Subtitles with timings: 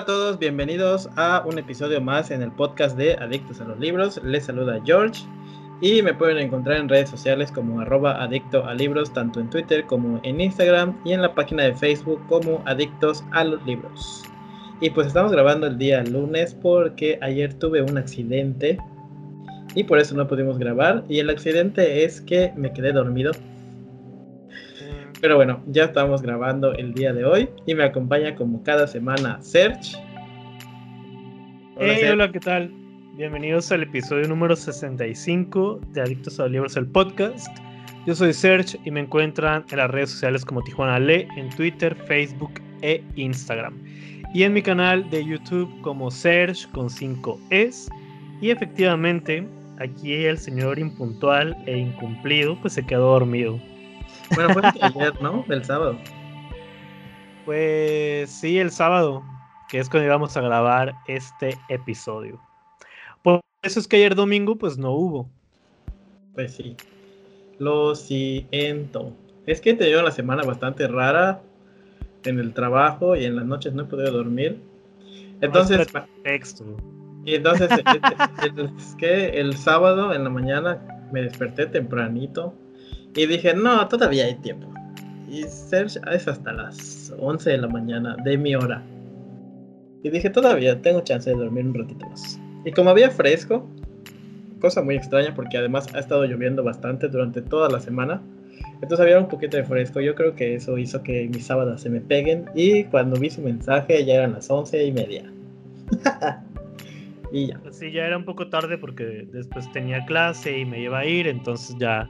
[0.00, 3.78] Hola a todos, bienvenidos a un episodio más en el podcast de Adictos a los
[3.78, 4.18] Libros.
[4.24, 5.24] Les saluda George
[5.82, 9.84] y me pueden encontrar en redes sociales como arroba adicto a libros, tanto en Twitter
[9.84, 14.22] como en Instagram y en la página de Facebook como Adictos a los Libros.
[14.80, 18.78] Y pues estamos grabando el día lunes porque ayer tuve un accidente
[19.74, 21.04] y por eso no pudimos grabar.
[21.10, 23.32] Y el accidente es que me quedé dormido
[25.20, 29.38] pero bueno, ya estamos grabando el día de hoy y me acompaña como cada semana
[29.42, 29.96] Serge.
[31.76, 32.72] Hola, hola, ¿qué tal?
[33.16, 37.54] Bienvenidos al episodio número 65 de Adictos a los Libros, el podcast.
[38.06, 41.94] Yo soy Serge y me encuentran en las redes sociales como Tijuana Le, en Twitter,
[42.06, 43.74] Facebook e Instagram.
[44.32, 47.90] Y en mi canal de YouTube como Serge con 5 Es.
[48.40, 49.46] Y efectivamente,
[49.78, 53.60] aquí el señor impuntual e incumplido pues se quedó dormido.
[54.34, 55.44] Bueno, fue ayer, ¿no?
[55.48, 55.98] El sábado.
[57.44, 59.24] Pues sí, el sábado,
[59.68, 62.40] que es cuando íbamos a grabar este episodio.
[63.22, 65.28] Por eso es que ayer domingo, pues no hubo.
[66.34, 66.76] Pues sí.
[67.58, 69.12] Lo siento.
[69.46, 71.42] Es que he tenido una semana bastante rara
[72.24, 74.60] en el trabajo y en las noches no he podido dormir.
[75.40, 75.88] Entonces.
[77.24, 77.70] Y entonces,
[78.78, 80.80] es que el sábado en la mañana
[81.12, 82.54] me desperté tempranito
[83.14, 84.72] y dije, no, todavía hay tiempo.
[85.28, 88.82] Y Serge es hasta las 11 de la mañana de mi hora.
[90.02, 92.40] Y dije, todavía tengo chance de dormir un ratito más.
[92.64, 93.66] Y como había fresco,
[94.60, 98.22] cosa muy extraña porque además ha estado lloviendo bastante durante toda la semana.
[98.74, 100.00] Entonces había un poquito de fresco.
[100.00, 102.46] Yo creo que eso hizo que mis sábados se me peguen.
[102.54, 105.24] Y cuando vi su mensaje ya eran las 11 y media.
[107.32, 107.60] y ya.
[107.70, 111.26] Sí, ya era un poco tarde porque después tenía clase y me iba a ir.
[111.26, 112.08] Entonces ya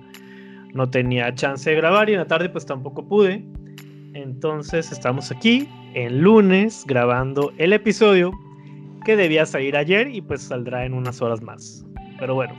[0.74, 3.44] no tenía chance de grabar y en la tarde pues tampoco pude.
[4.14, 8.32] Entonces estamos aquí en lunes grabando el episodio
[9.04, 11.84] que debía salir ayer y pues saldrá en unas horas más.
[12.18, 12.54] Pero bueno,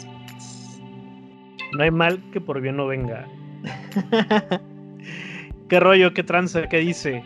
[1.74, 3.28] no hay mal que por bien no venga.
[5.70, 6.14] ¿Qué rollo?
[6.14, 6.68] ¿Qué tranza?
[6.68, 7.24] ¿Qué dice?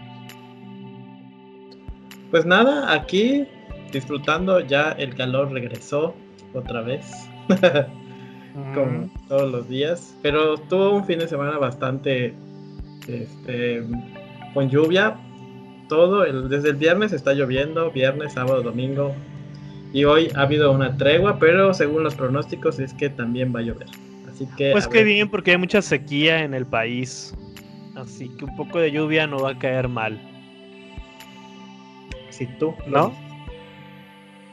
[2.32, 3.48] Pues nada, aquí
[3.92, 6.16] disfrutando, ya el calor regresó
[6.54, 7.30] otra vez.
[8.74, 10.16] como todos los días.
[10.22, 12.34] Pero tuvo un fin de semana bastante
[13.08, 13.84] este,
[14.54, 15.18] con lluvia.
[15.88, 19.14] Todo, el, desde el viernes está lloviendo, viernes, sábado, domingo.
[19.94, 23.64] Y hoy ha habido una tregua, pero según los pronósticos es que también va a
[23.64, 23.88] llover.
[24.30, 24.72] Así que.
[24.72, 27.34] Pues qué bien, porque hay mucha sequía en el país.
[27.96, 30.20] Así que un poco de lluvia no va a caer mal.
[32.30, 33.14] Si tú, ¿no?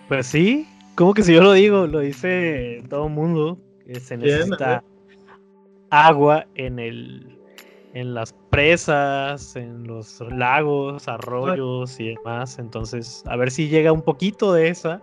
[0.08, 3.58] Pues sí, como que si yo lo digo, lo dice todo el mundo
[4.00, 4.82] se necesita
[5.90, 7.38] agua en el
[7.94, 12.58] en las presas, en los lagos, arroyos y demás.
[12.58, 15.00] Entonces, a ver si llega un poquito de esa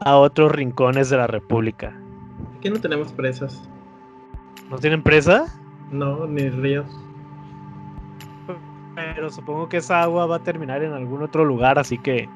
[0.00, 1.96] a otros rincones de la República.
[2.56, 3.68] Aquí no tenemos presas.
[4.70, 5.46] ¿No tienen presa?
[5.90, 6.86] No, ni ríos.
[8.94, 12.28] Pero supongo que esa agua va a terminar en algún otro lugar, así que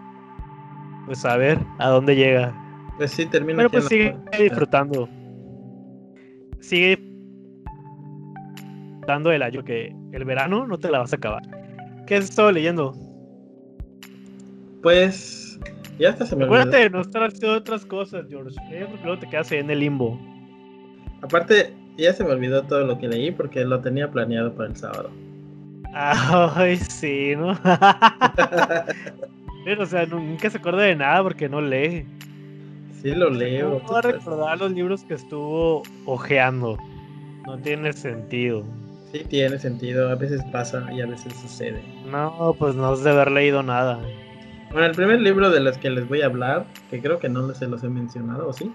[1.06, 2.54] pues a ver a dónde llega.
[2.96, 3.56] Pues sí, termina.
[3.56, 5.08] Pero pues sigue disfrutando
[6.62, 6.98] sigue
[9.06, 11.42] dando el año que el verano no te la vas a acabar.
[12.06, 12.94] ¿Qué has estado leyendo?
[14.82, 15.58] Pues
[15.98, 18.56] ya hasta se me Acuérdate no estar haciendo otras cosas, George.
[19.04, 20.18] Luego te quedas en el limbo.
[21.20, 24.76] Aparte, ya se me olvidó todo lo que leí porque lo tenía planeado para el
[24.76, 25.10] sábado.
[25.94, 27.54] Ay, sí, ¿no?
[29.64, 32.04] Pero, o sea, nunca se acuerda de nada porque no lee.
[33.02, 33.82] Sí, lo leo.
[33.88, 36.78] No a recordar los libros que estuvo ojeando.
[37.46, 38.62] No tiene sentido.
[39.10, 40.08] Sí, tiene sentido.
[40.08, 41.82] A veces pasa y a veces sucede.
[42.06, 44.00] No, pues no es de haber leído nada.
[44.70, 47.52] Bueno, el primer libro de los que les voy a hablar, que creo que no
[47.52, 48.72] se los he mencionado, ¿o sí?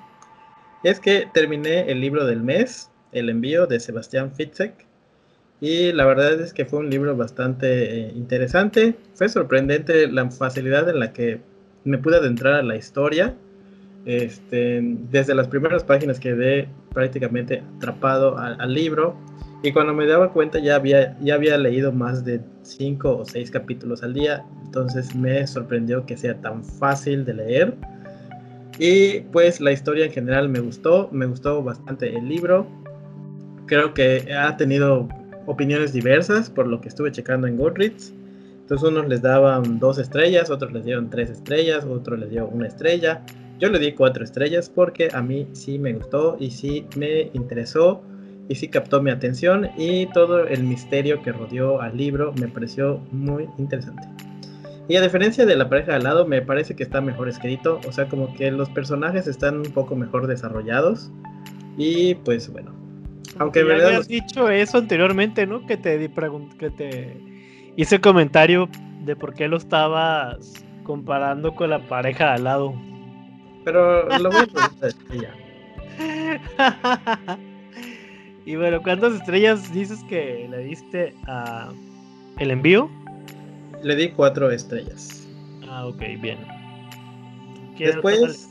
[0.83, 4.85] Es que terminé el libro del mes, El envío de Sebastián Fitzek.
[5.61, 8.95] Y la verdad es que fue un libro bastante eh, interesante.
[9.15, 11.39] Fue sorprendente la facilidad en la que
[11.85, 13.33] me pude adentrar a la historia
[14.07, 14.79] este,
[15.11, 19.17] desde las primeras páginas quedé prácticamente atrapado al, libro
[19.63, 23.51] Y cuando me daba cuenta ya había, ya había leído más de 5 o 6
[23.51, 24.45] capítulos al día.
[24.63, 27.75] Entonces me sorprendió que sea tan fácil de leer.
[28.79, 31.09] Y pues la historia en general me gustó.
[31.11, 32.65] Me gustó bastante el libro.
[33.65, 35.09] Creo que ha tenido
[35.47, 38.13] opiniones diversas por lo que estuve checando en Goodreads.
[38.61, 42.67] Entonces unos les daban dos estrellas, otros les dieron tres estrellas, otros les dio una
[42.67, 43.21] estrella.
[43.59, 48.03] Yo le di cuatro estrellas porque a mí sí me gustó y sí me interesó
[48.49, 52.99] y sí captó mi atención y todo el misterio que rodeó al libro me pareció
[53.11, 54.07] muy interesante.
[54.89, 57.81] Y a diferencia de la pareja de al lado, me parece que está mejor escrito,
[57.85, 61.11] o sea, como que los personajes están un poco mejor desarrollados
[61.77, 62.73] y pues bueno.
[63.39, 65.65] Aunque ya habías dicho eso anteriormente, ¿no?
[65.65, 66.09] Que te
[66.57, 67.17] que te
[67.75, 68.69] hice comentario
[69.03, 72.73] de por qué lo estabas comparando con la pareja al lado.
[73.67, 74.47] Pero lo voy
[74.81, 74.87] a
[75.21, 75.35] ya.
[78.45, 81.73] y bueno, ¿cuántas estrellas dices que le diste a
[82.39, 82.89] el envío?
[83.83, 85.27] Le di cuatro estrellas.
[85.67, 86.37] Ah, ok, bien.
[87.77, 88.47] Después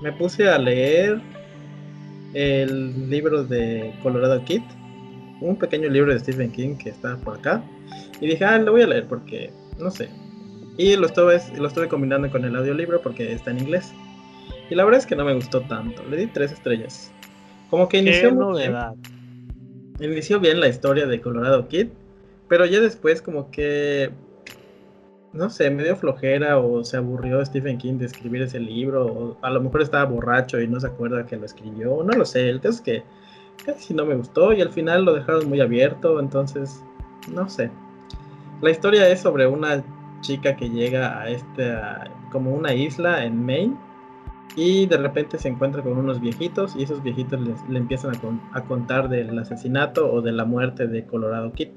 [0.00, 1.20] me puse a leer
[2.34, 4.62] el libro de Colorado Kid,
[5.40, 7.64] un pequeño libro de Stephen King que está por acá.
[8.20, 10.08] Y dije, ah, lo voy a leer porque, no sé.
[10.78, 13.92] Y lo estuve, lo estuve combinando con el audiolibro porque está en inglés.
[14.70, 16.04] Y la verdad es que no me gustó tanto.
[16.08, 17.12] Le di tres estrellas.
[17.68, 18.76] Como que inició Bien,
[19.98, 21.88] inició bien la historia de Colorado Kid.
[22.48, 24.10] Pero ya después como que...
[25.32, 29.06] No sé, me dio flojera o se aburrió Stephen King de escribir ese libro.
[29.06, 32.04] O a lo mejor estaba borracho y no se acuerda que lo escribió.
[32.04, 32.48] No lo sé.
[32.48, 33.02] El caso es que
[33.66, 36.20] casi no me gustó y al final lo dejaron muy abierto.
[36.20, 36.84] Entonces,
[37.32, 37.68] no sé.
[38.62, 39.82] La historia es sobre una
[40.20, 41.74] chica que llega a este,
[42.30, 43.76] como una isla en Maine
[44.56, 48.12] y de repente se encuentra con unos viejitos y esos viejitos le empiezan
[48.52, 51.68] a, contar del asesinato o de la muerte de Colorado Kid.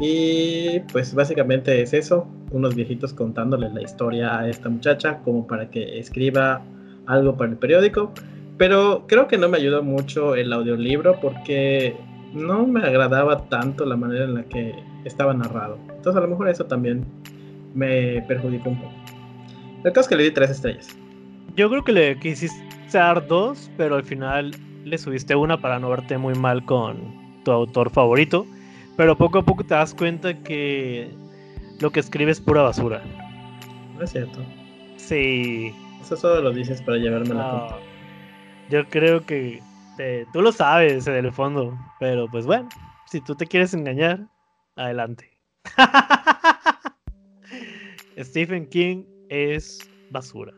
[0.00, 5.70] Y pues básicamente es eso, unos viejitos contándole la historia a esta muchacha como para
[5.70, 6.62] que escriba
[7.06, 8.12] algo para el periódico.
[8.58, 11.96] Pero creo que no me ayudó mucho el audiolibro porque
[12.34, 14.74] no me agradaba tanto la manera en la que
[15.04, 15.78] estaba narrado.
[15.88, 17.06] Entonces a lo mejor eso también
[17.78, 18.92] me perjudicó un poco.
[19.84, 20.96] El caso es que le di tres estrellas.
[21.54, 22.60] Yo creo que le quisiste
[22.92, 24.54] dar dos, pero al final
[24.84, 28.46] le subiste una para no verte muy mal con tu autor favorito.
[28.96, 31.08] Pero poco a poco te das cuenta que
[31.80, 33.00] lo que escribe es pura basura.
[33.96, 34.44] No es cierto.
[34.96, 35.72] Sí.
[36.00, 37.76] Eso solo lo dices para llevarme la contra.
[38.70, 39.62] Yo creo que
[40.32, 42.68] tú lo sabes en el fondo, pero pues bueno,
[43.06, 44.26] si tú te quieres engañar,
[44.74, 45.30] adelante.
[48.18, 49.78] Stephen King es
[50.10, 50.54] basura.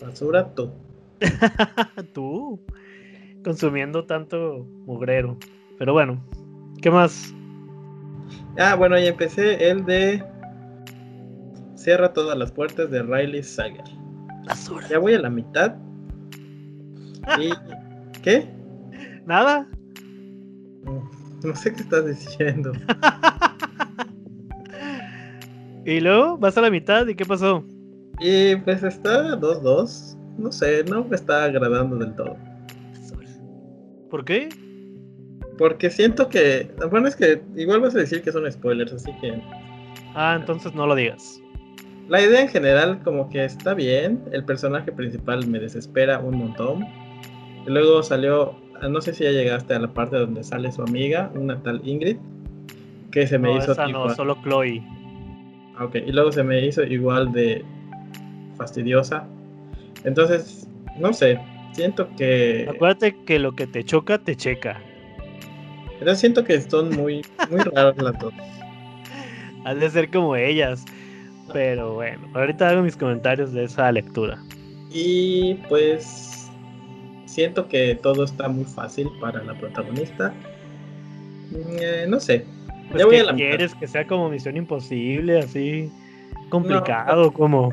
[0.00, 0.70] Basura tú.
[2.12, 2.60] tú,
[3.44, 5.38] consumiendo tanto mugrero.
[5.78, 6.22] Pero bueno,
[6.80, 7.34] ¿qué más?
[8.58, 10.22] Ah, bueno, y empecé el de
[11.76, 13.84] Cierra todas las puertas de Riley Sager.
[14.46, 14.86] Basura.
[14.88, 15.76] Ya voy a la mitad.
[17.38, 17.52] Y
[18.22, 18.48] ¿Qué?
[19.26, 19.66] ¿Nada?
[21.42, 22.72] No, sé qué estás diciendo.
[25.84, 26.38] ¿Y luego?
[26.38, 27.06] ¿Vas a la mitad?
[27.06, 27.64] ¿Y qué pasó?
[28.20, 30.16] Y pues está 2-2.
[30.38, 32.36] No sé, no me está agradando del todo.
[34.10, 34.48] ¿Por qué?
[35.58, 36.70] Porque siento que.
[36.90, 39.40] Bueno, es que igual vas a decir que son spoilers, así que.
[40.14, 41.40] Ah, entonces no lo digas.
[42.08, 44.22] La idea en general, como que está bien.
[44.32, 46.84] El personaje principal me desespera un montón.
[47.66, 48.54] Y luego salió,
[48.88, 52.16] no sé si ya llegaste a la parte donde sale su amiga, una tal Ingrid,
[53.12, 53.72] que se me hizo...
[53.72, 54.82] Esa no, solo Chloe.
[55.82, 57.64] Ok, y luego se me hizo igual de
[58.56, 59.26] fastidiosa.
[60.04, 61.38] Entonces, no sé,
[61.72, 62.68] siento que...
[62.72, 64.80] Acuérdate que lo que te choca, te checa.
[65.92, 68.34] Entonces siento que son muy, muy raras las dos.
[69.64, 70.84] Has de ser como ellas.
[71.52, 74.38] Pero bueno, ahorita hago mis comentarios de esa lectura.
[74.90, 76.50] Y pues
[77.26, 80.32] siento que todo está muy fácil para la protagonista.
[81.50, 82.46] Mm, eh, no sé.
[82.92, 85.90] Pues voy a quieres que sea como Misión Imposible, así
[86.48, 87.72] complicado, como.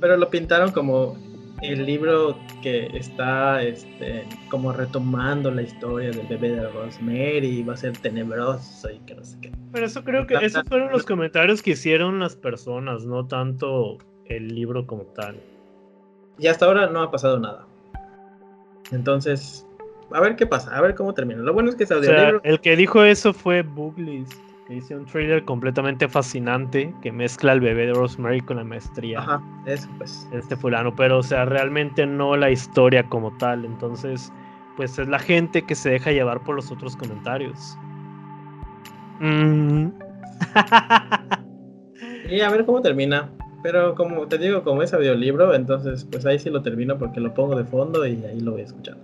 [0.00, 1.16] Pero lo pintaron como
[1.62, 7.74] el libro que está este, como retomando la historia del bebé de Rosemary y va
[7.74, 9.52] a ser tenebroso y que no sé qué.
[9.72, 14.48] Pero eso creo que esos fueron los comentarios que hicieron las personas, no tanto el
[14.54, 15.40] libro como tal.
[16.38, 17.66] Y hasta ahora no ha pasado nada.
[18.92, 19.66] Entonces,
[20.10, 21.40] a ver qué pasa, a ver cómo termina.
[21.40, 22.40] Lo bueno es que es audiolibro.
[22.44, 24.32] el que dijo eso fue Booglist,
[24.66, 29.18] que hizo un trailer completamente fascinante que mezcla el bebé de Rosemary con la maestría.
[29.18, 30.28] Ajá, eso pues.
[30.32, 33.64] Este fulano, pero o sea, realmente no la historia como tal.
[33.64, 34.32] Entonces,
[34.76, 37.76] pues es la gente que se deja llevar por los otros comentarios.
[39.20, 39.88] Mm.
[42.30, 43.30] y a ver cómo termina.
[43.62, 47.32] Pero como te digo, como es audiolibro, entonces pues ahí sí lo termino porque lo
[47.32, 49.02] pongo de fondo y ahí lo voy escuchando.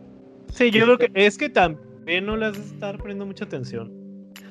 [0.53, 4.00] Sí, yo creo que es que también no le has de estar poniendo mucha atención.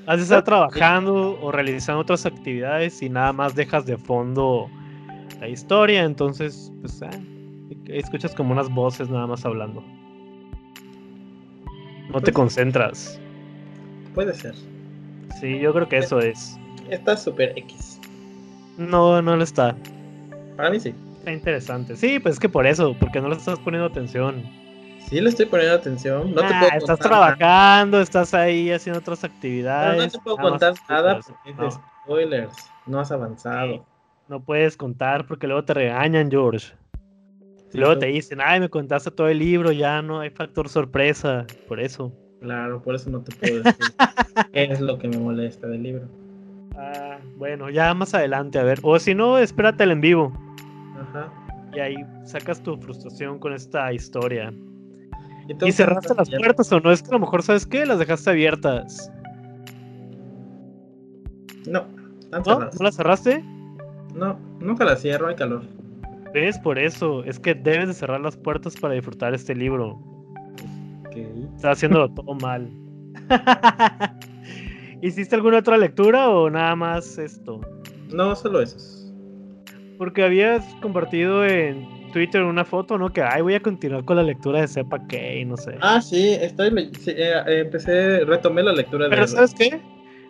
[0.05, 4.69] Has de estar trabajando o realizando otras actividades y nada más dejas de fondo
[5.39, 7.11] la historia, entonces pues ah,
[7.87, 9.83] escuchas como unas voces nada más hablando.
[12.07, 13.19] No te pues concentras.
[14.15, 14.55] Puede ser.
[15.39, 16.57] Sí, yo creo que eso es.
[16.89, 17.99] Está súper X.
[18.77, 19.75] No, no lo está.
[20.57, 20.93] Para mí sí.
[21.19, 21.95] Está interesante.
[21.95, 24.43] Sí, pues es que por eso, porque no le estás poniendo atención.
[25.09, 26.35] Sí, le estoy poniendo atención.
[26.35, 29.97] No te puedo estás trabajando, estás ahí haciendo otras actividades.
[29.97, 31.73] no te puedo contar nada porque es
[32.03, 32.55] spoilers.
[32.85, 33.83] No has avanzado.
[34.27, 36.75] No puedes contar porque luego te regañan, George.
[37.73, 41.47] luego te dicen, ay, me contaste todo el libro, ya no hay factor sorpresa.
[41.67, 42.13] Por eso.
[42.39, 43.79] Claro, por eso no te puedo decir.
[44.53, 46.07] es lo que me molesta del libro.
[46.77, 48.77] Ah, bueno, ya más adelante, a ver.
[48.83, 50.31] O si no, espérate el en vivo.
[51.01, 51.33] Ajá.
[51.73, 54.53] Y ahí sacas tu frustración con esta historia.
[55.65, 56.91] ¿Y, cerraste las puertas o no?
[56.91, 57.85] Es que a lo mejor, ¿sabes qué?
[57.85, 59.11] Las dejaste abiertas.
[61.65, 61.85] No,
[62.31, 62.59] ¿No?
[62.59, 63.43] ¿No las cerraste?
[64.13, 65.63] No, nunca las cierro, hay calor.
[66.33, 66.59] ¿Ves?
[66.59, 69.99] Por eso, es que debes de cerrar las puertas para disfrutar este libro.
[71.55, 72.69] Estás haciéndolo todo mal.
[75.01, 77.61] ¿Hiciste alguna otra lectura o nada más esto?
[78.09, 79.11] No, solo esos.
[79.97, 83.11] Porque habías compartido en Twitter una foto, ¿no?
[83.11, 85.75] Que, ay, voy a continuar con la lectura de Sepa que no sé.
[85.81, 89.11] Ah, sí, estoy, eh, eh, empecé, retomé la lectura de...
[89.11, 89.79] Pero ¿sabes qué?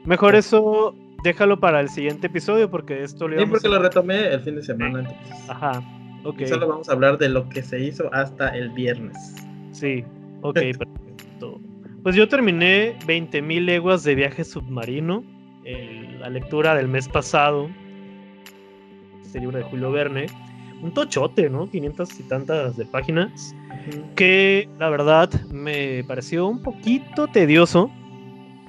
[0.05, 4.39] Mejor eso déjalo para el siguiente episodio porque esto le Sí, porque lo retomé el
[4.41, 5.09] fin de semana.
[5.47, 5.83] Ajá,
[6.23, 6.45] ok.
[6.45, 9.35] solo vamos a hablar de lo que se hizo hasta el viernes.
[9.71, 10.03] Sí,
[10.41, 11.61] ok, perfecto.
[12.03, 15.23] Pues yo terminé 20.000 leguas de viaje submarino,
[16.19, 17.69] la lectura del mes pasado,
[19.21, 20.27] este libro de Julio Verne,
[20.81, 21.69] un tochote, ¿no?
[21.69, 23.55] 500 y tantas de páginas,
[24.15, 27.91] que la verdad me pareció un poquito tedioso,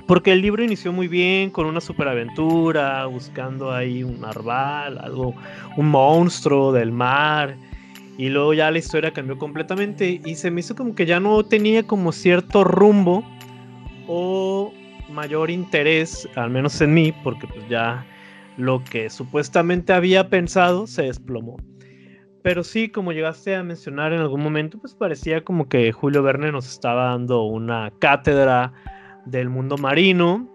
[0.07, 5.35] porque el libro inició muy bien, con una superaventura, buscando ahí un narval, algo,
[5.77, 7.57] un monstruo del mar,
[8.19, 11.43] y luego ya la historia cambió completamente y se me hizo como que ya no
[11.43, 13.25] tenía como cierto rumbo
[14.07, 14.75] o
[15.11, 18.05] mayor interés, al menos en mí, porque pues ya
[18.59, 21.57] lo que supuestamente había pensado se desplomó.
[22.43, 26.51] Pero sí, como llegaste a mencionar en algún momento, pues parecía como que Julio Verne
[26.53, 28.73] nos estaba dando una cátedra
[29.27, 30.49] del mundo marino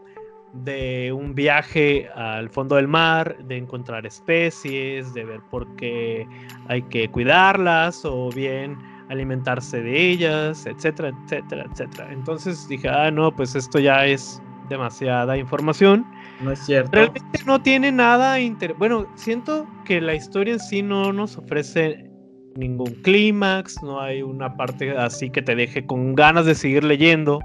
[0.63, 6.27] de un viaje al fondo del mar, de encontrar especies, de ver por qué
[6.69, 8.77] hay que cuidarlas o bien
[9.09, 12.11] alimentarse de ellas, etcétera, etcétera, etcétera.
[12.11, 16.05] Entonces dije, ah, no, pues esto ya es demasiada información.
[16.41, 16.91] No es cierto.
[16.91, 18.37] Realmente no tiene nada
[18.77, 22.09] Bueno, siento que la historia en sí no nos ofrece
[22.55, 27.39] ningún clímax, no hay una parte así que te deje con ganas de seguir leyendo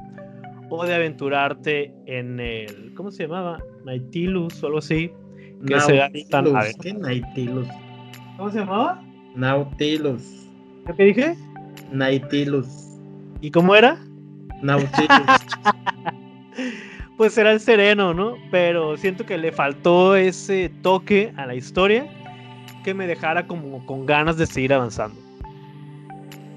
[0.70, 2.94] o de aventurarte en el.
[2.94, 3.58] ¿Cómo se llamaba?
[3.84, 5.10] Nautilus o algo así.
[5.66, 6.76] Que Nautilus.
[6.80, 7.68] ¿Qué Nautilus?
[8.36, 9.02] ¿Cómo se llamaba?
[9.34, 10.46] Nautilus.
[10.96, 11.36] ¿Qué dije?
[11.92, 12.66] Nautilus.
[13.40, 13.98] ¿Y cómo era?
[14.62, 15.08] Nautilus.
[17.20, 18.38] pues era el sereno, ¿no?
[18.50, 22.10] Pero siento que le faltó ese toque a la historia
[22.82, 25.20] que me dejara como con ganas de seguir avanzando.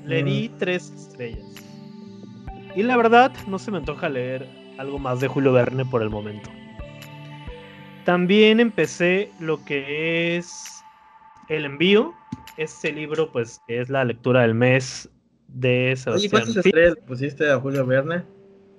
[0.06, 0.58] Le di mm.
[0.60, 1.44] tres estrellas.
[2.78, 6.10] Y la verdad, no se me antoja leer algo más de Julio Verne por el
[6.10, 6.50] momento.
[8.06, 10.82] También empecé lo que es
[11.50, 12.14] El Envío.
[12.56, 15.10] Este libro, pues, es la lectura del mes
[15.50, 16.26] de Sebastián.
[16.26, 18.24] ¿Y cuántas estrellas pusiste a Julio Verne?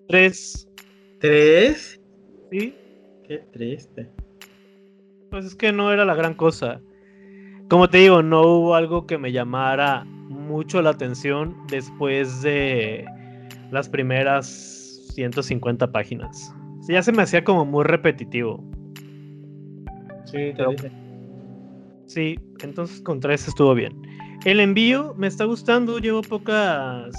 [0.08, 0.66] Tres.
[1.18, 2.00] ¿Tres?
[2.50, 2.74] Sí.
[3.26, 4.10] Qué triste.
[5.30, 6.80] Pues es que no era la gran cosa.
[7.68, 13.04] Como te digo, no hubo algo que me llamara mucho la atención después de
[13.70, 16.54] las primeras 150 páginas.
[16.88, 18.62] ya se me hacía como muy repetitivo.
[20.26, 20.92] Sí, te dije.
[22.06, 23.92] Sí, entonces con tres estuvo bien.
[24.44, 27.14] El envío me está gustando, llevo pocas,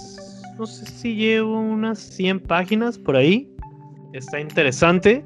[0.59, 3.51] no sé si llevo unas 100 páginas por ahí.
[4.15, 5.25] Está interesante.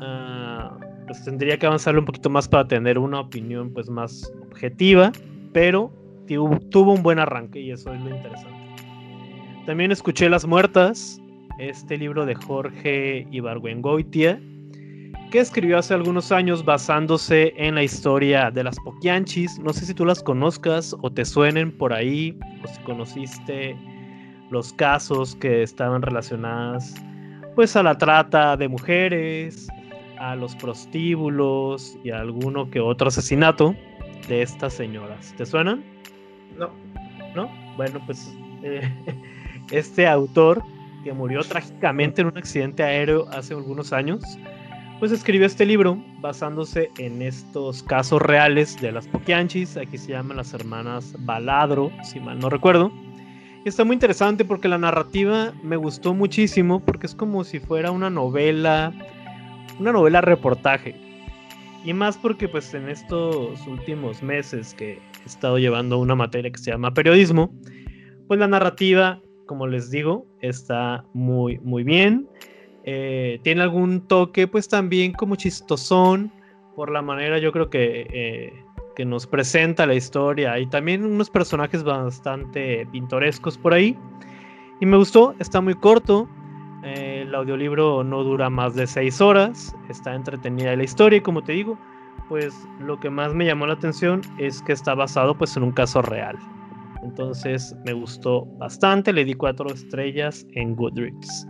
[0.00, 0.74] Ah,
[1.06, 5.12] pues tendría que avanzarlo un poquito más para tener una opinión pues más objetiva,
[5.52, 5.92] pero
[6.26, 8.58] tuvo un buen arranque y eso es lo interesante.
[9.66, 11.20] También escuché Las Muertas,
[11.58, 14.40] este libro de Jorge Ibargüengoitia,
[15.30, 19.58] que escribió hace algunos años basándose en la historia de las Poquianchis.
[19.58, 23.76] No sé si tú las conozcas o te suenen por ahí, o si conociste
[24.50, 26.94] los casos que estaban relacionados
[27.54, 29.68] pues a la trata de mujeres,
[30.18, 33.74] a los prostíbulos y a alguno que otro asesinato
[34.28, 35.34] de estas señoras.
[35.36, 35.84] ¿Te suenan?
[36.56, 36.70] No.
[37.34, 37.50] ¿No?
[37.76, 38.32] Bueno, pues
[38.62, 38.88] eh,
[39.70, 40.62] este autor
[41.02, 44.22] que murió trágicamente en un accidente aéreo hace algunos años,
[45.00, 50.36] pues escribió este libro basándose en estos casos reales de las Poquianchis, aquí se llaman
[50.36, 52.92] las hermanas Baladro, si mal no recuerdo.
[53.64, 58.10] Está muy interesante porque la narrativa me gustó muchísimo porque es como si fuera una
[58.10, 58.92] novela,
[59.78, 60.96] una novela reportaje.
[61.84, 66.58] Y más porque pues en estos últimos meses que he estado llevando una materia que
[66.58, 67.54] se llama periodismo,
[68.26, 72.28] pues la narrativa, como les digo, está muy muy bien.
[72.82, 76.32] Eh, tiene algún toque pues también como chistosón
[76.74, 78.52] por la manera yo creo que, eh,
[78.94, 83.96] que nos presenta la historia y también unos personajes bastante pintorescos por ahí
[84.80, 86.28] y me gustó, está muy corto,
[86.82, 91.42] eh, el audiolibro no dura más de seis horas, está entretenida la historia y como
[91.42, 91.78] te digo,
[92.28, 95.72] pues lo que más me llamó la atención es que está basado pues en un
[95.72, 96.36] caso real.
[97.02, 101.46] Entonces me gustó bastante, le di cuatro estrellas en Goodreads.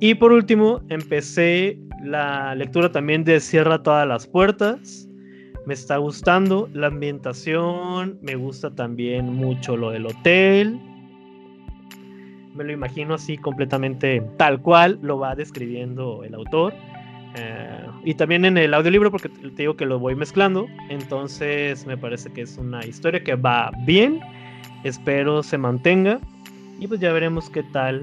[0.00, 5.08] Y por último, empecé la lectura también de Cierra todas las puertas.
[5.70, 10.80] Me está gustando la ambientación, me gusta también mucho lo del hotel.
[12.56, 16.74] Me lo imagino así completamente tal cual lo va describiendo el autor.
[17.36, 20.66] Eh, y también en el audiolibro, porque te digo que lo voy mezclando.
[20.88, 24.18] Entonces me parece que es una historia que va bien.
[24.82, 26.18] Espero se mantenga.
[26.80, 28.02] Y pues ya veremos qué tal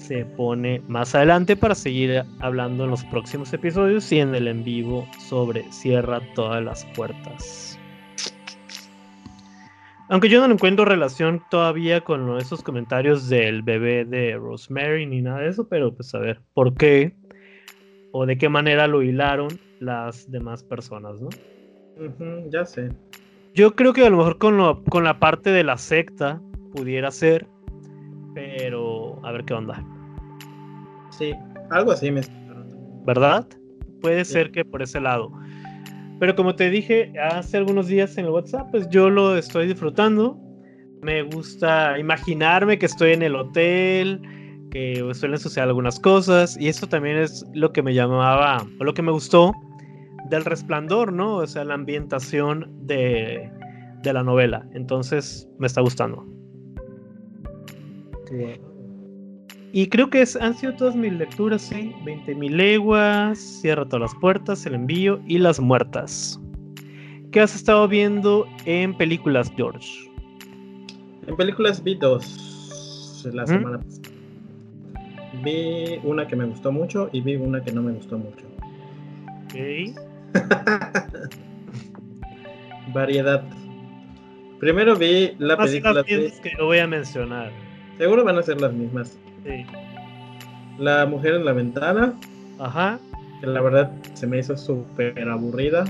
[0.00, 4.64] se pone más adelante para seguir hablando en los próximos episodios y en el en
[4.64, 7.78] vivo sobre Cierra todas las puertas.
[10.08, 15.40] Aunque yo no encuentro relación todavía con esos comentarios del bebé de Rosemary ni nada
[15.40, 17.14] de eso, pero pues a ver, ¿por qué?
[18.10, 21.28] O de qué manera lo hilaron las demás personas, ¿no?
[22.48, 22.90] ya sé.
[23.54, 26.40] Yo creo que a lo mejor con, con la parte de la secta
[26.74, 27.46] pudiera ser,
[28.34, 28.89] pero
[29.30, 29.82] a ver qué onda.
[31.10, 31.32] Sí,
[31.70, 32.22] algo así me
[33.06, 33.46] ¿Verdad?
[34.00, 35.32] Puede ser que por ese lado.
[36.18, 40.38] Pero como te dije hace algunos días en el WhatsApp, pues yo lo estoy disfrutando.
[41.02, 44.20] Me gusta imaginarme que estoy en el hotel,
[44.70, 46.58] que suelen suceder algunas cosas.
[46.60, 49.54] Y eso también es lo que me llamaba, o lo que me gustó
[50.28, 51.36] del resplandor, ¿no?
[51.36, 53.50] O sea, la ambientación de,
[54.02, 54.66] de la novela.
[54.74, 56.26] Entonces, me está gustando.
[59.72, 61.94] Y creo que han sido todas mis lecturas, sí.
[62.04, 66.40] 20.000 leguas, Cierra todas las puertas, El envío y Las muertas.
[67.30, 70.10] ¿Qué has estado viendo en películas, George?
[71.26, 74.08] En películas vi dos la semana pasada.
[75.42, 78.46] Vi una que me gustó mucho y vi una que no me gustó mucho.
[79.44, 79.94] Ok.
[82.92, 83.44] Variedad.
[84.58, 86.04] Primero vi la película.
[86.04, 87.52] que lo voy a mencionar.
[87.98, 89.18] Seguro van a ser las mismas.
[90.78, 92.14] La mujer en la ventana.
[92.58, 92.98] Ajá.
[93.40, 95.84] Que la verdad se me hizo súper aburrida.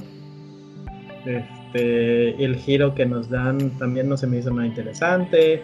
[1.25, 5.63] Este, el giro que nos dan también no se me hizo nada interesante.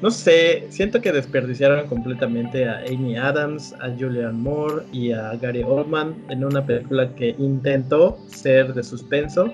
[0.00, 5.62] No sé, siento que desperdiciaron completamente a Amy Adams, a Julian Moore y a Gary
[5.62, 9.52] Oldman en una película que intentó ser de suspenso.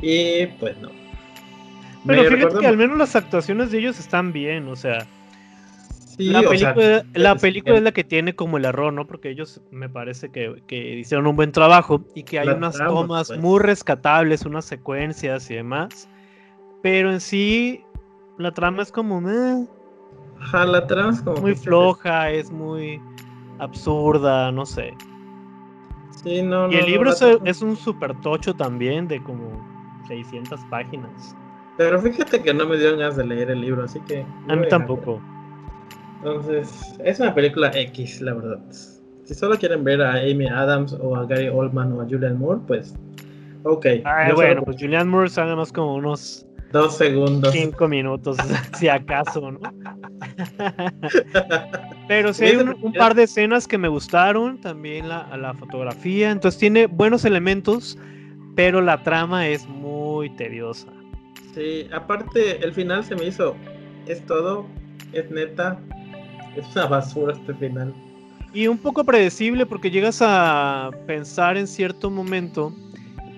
[0.00, 0.90] Y pues no.
[2.06, 5.06] Pero fíjate que al menos las actuaciones de ellos están bien, o sea
[6.22, 9.06] la película, la película es la que tiene como el error, ¿no?
[9.06, 10.60] Porque ellos me parece que,
[10.98, 13.40] hicieron un buen trabajo y que hay unas tomas pues.
[13.40, 16.08] muy rescatables, unas secuencias y demás.
[16.82, 17.84] Pero en sí,
[18.38, 19.20] la trama es como.
[20.52, 21.40] la trama es como.
[21.40, 23.00] Muy floja, es muy
[23.58, 24.94] absurda, no sé.
[26.22, 27.10] Sí, no, y el libro
[27.44, 29.50] es, un super tocho también, de como
[30.06, 31.36] 600 páginas.
[31.76, 34.24] Pero fíjate que no me dio ganas de leer el libro, así que.
[34.48, 35.20] A mí tampoco.
[36.24, 38.60] Entonces, es una película X, la verdad.
[39.24, 42.60] Si solo quieren ver a Amy Adams o a Gary Oldman o a Julian Moore,
[42.66, 42.94] pues,
[43.64, 43.86] ok.
[44.04, 47.52] Ah, bueno, pues Julian Moore sale más como unos dos segundos.
[47.52, 48.36] Cinco minutos,
[48.78, 49.58] si acaso, ¿no?
[52.08, 56.58] Pero sí hay un, par de escenas que me gustaron, también la, la fotografía, entonces
[56.58, 57.98] tiene buenos elementos,
[58.54, 60.86] pero la trama es muy tediosa.
[61.54, 63.56] Sí, aparte el final se me hizo,
[64.06, 64.66] es todo,
[65.12, 65.78] es neta,
[66.56, 67.92] es una basura este final.
[68.52, 72.72] Y un poco predecible porque llegas a pensar en cierto momento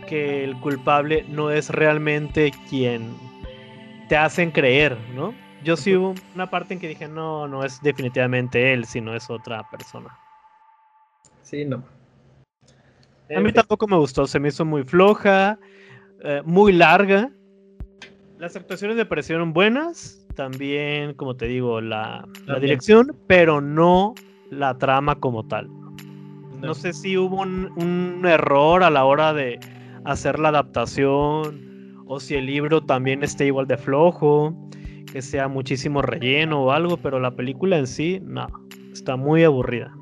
[0.08, 3.14] que el culpable no es realmente quien
[4.08, 5.34] te hacen creer, ¿no?
[5.64, 9.28] yo sí hubo una parte en que dije, no, no es definitivamente él, sino es
[9.30, 10.16] otra persona.
[11.42, 11.82] Sí, no.
[13.34, 15.58] A mí tampoco me gustó, se me hizo muy floja,
[16.22, 17.30] eh, muy larga.
[18.38, 22.26] Las actuaciones me parecieron buenas, también, como te digo, la,
[22.60, 24.14] dirección, pero no
[24.50, 25.68] la trama como tal.
[26.60, 29.58] No, sé si hubo un, error a la hora de
[30.04, 34.54] hacer la adaptación o si el libro también esté igual de flojo,
[35.12, 38.46] que sea muchísimo relleno o algo, pero la película en sí, no,
[38.92, 39.94] está muy aburrida.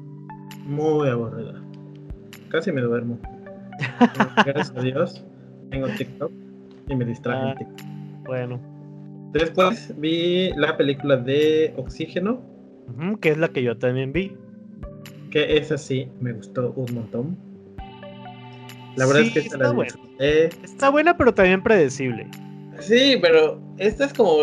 [0.64, 1.60] Muy aburrida.
[2.48, 3.18] Casi me duermo.
[4.46, 5.24] Gracias a Dios,
[5.70, 6.30] tengo TikTok
[6.88, 7.86] y me distraje en ah, TikTok.
[8.26, 8.71] Bueno.
[9.32, 12.42] Después vi la película de Oxígeno.
[13.20, 14.36] que es la que yo también vi.
[15.30, 17.38] Que esa sí me gustó un montón.
[18.96, 19.94] La verdad es que está, buena.
[20.18, 22.28] está buena, pero también predecible.
[22.78, 24.36] Sí, pero esta es como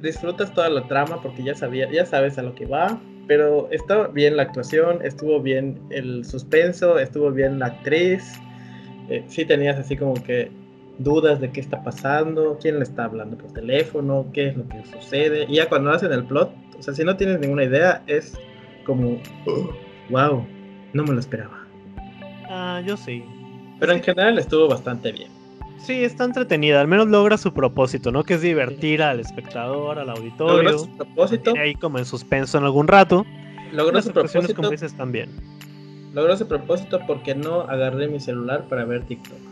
[0.00, 4.08] disfrutas toda la trama porque ya sabía, ya sabes a lo que va pero estaba
[4.08, 8.22] bien la actuación, estuvo bien el suspenso, estuvo bien la actriz.
[9.08, 10.50] Eh, sí tenías así como que
[11.02, 14.84] dudas de qué está pasando, quién le está hablando por teléfono, qué es lo que
[14.84, 15.46] sucede.
[15.48, 18.38] Y ya cuando hacen el plot, o sea, si no tienes ninguna idea, es
[18.84, 19.18] como,
[20.10, 20.46] wow,
[20.92, 21.66] no me lo esperaba.
[22.48, 23.24] Ah, yo sí.
[23.80, 25.30] Pero en general estuvo bastante bien.
[25.78, 28.22] Sí, está entretenida, al menos logra su propósito, ¿no?
[28.22, 30.62] Que es divertir al espectador, al auditorio.
[30.62, 31.54] Logra su propósito.
[31.58, 33.26] Ahí como en suspenso en algún rato.
[33.72, 34.54] Logró su propósito.
[34.54, 35.30] Como dices, también.
[36.14, 39.51] Logró su propósito porque no agarré mi celular para ver TikTok.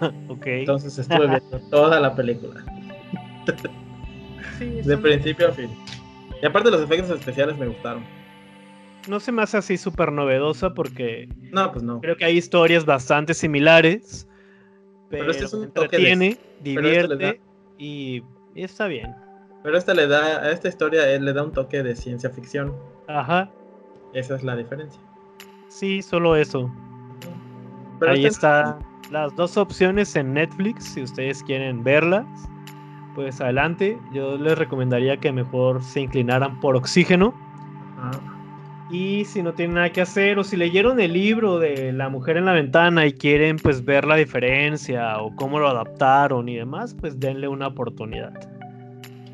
[0.28, 0.46] ok.
[0.46, 2.64] Entonces estuve viendo toda la película.
[4.58, 5.70] sí, de principio a fin.
[6.42, 8.02] Y aparte los efectos especiales me gustaron
[9.08, 12.02] no se me hace así súper novedosa porque no, pues no.
[12.02, 14.28] creo que hay historias bastante similares
[15.10, 17.40] pero, este es un entretiene, divierte
[17.76, 18.22] y,
[18.54, 19.14] está bien.
[19.62, 22.74] Pero esta le da, a esta historia le da un toque de ciencia ficción.
[23.08, 23.50] Ajá.
[24.14, 25.00] Esa es la diferencia.
[25.68, 26.72] Sí, solo eso.
[28.06, 28.78] Ahí está
[29.10, 32.26] las dos opciones en Netflix, si ustedes quieren verlas,
[33.14, 33.98] pues adelante.
[34.12, 37.34] Yo les recomendaría que mejor se inclinaran por Oxígeno.
[38.90, 42.36] Y si no tienen nada que hacer o si leyeron el libro de La mujer
[42.36, 46.96] en la ventana y quieren pues ver la diferencia o cómo lo adaptaron y demás,
[46.98, 48.32] pues denle una oportunidad.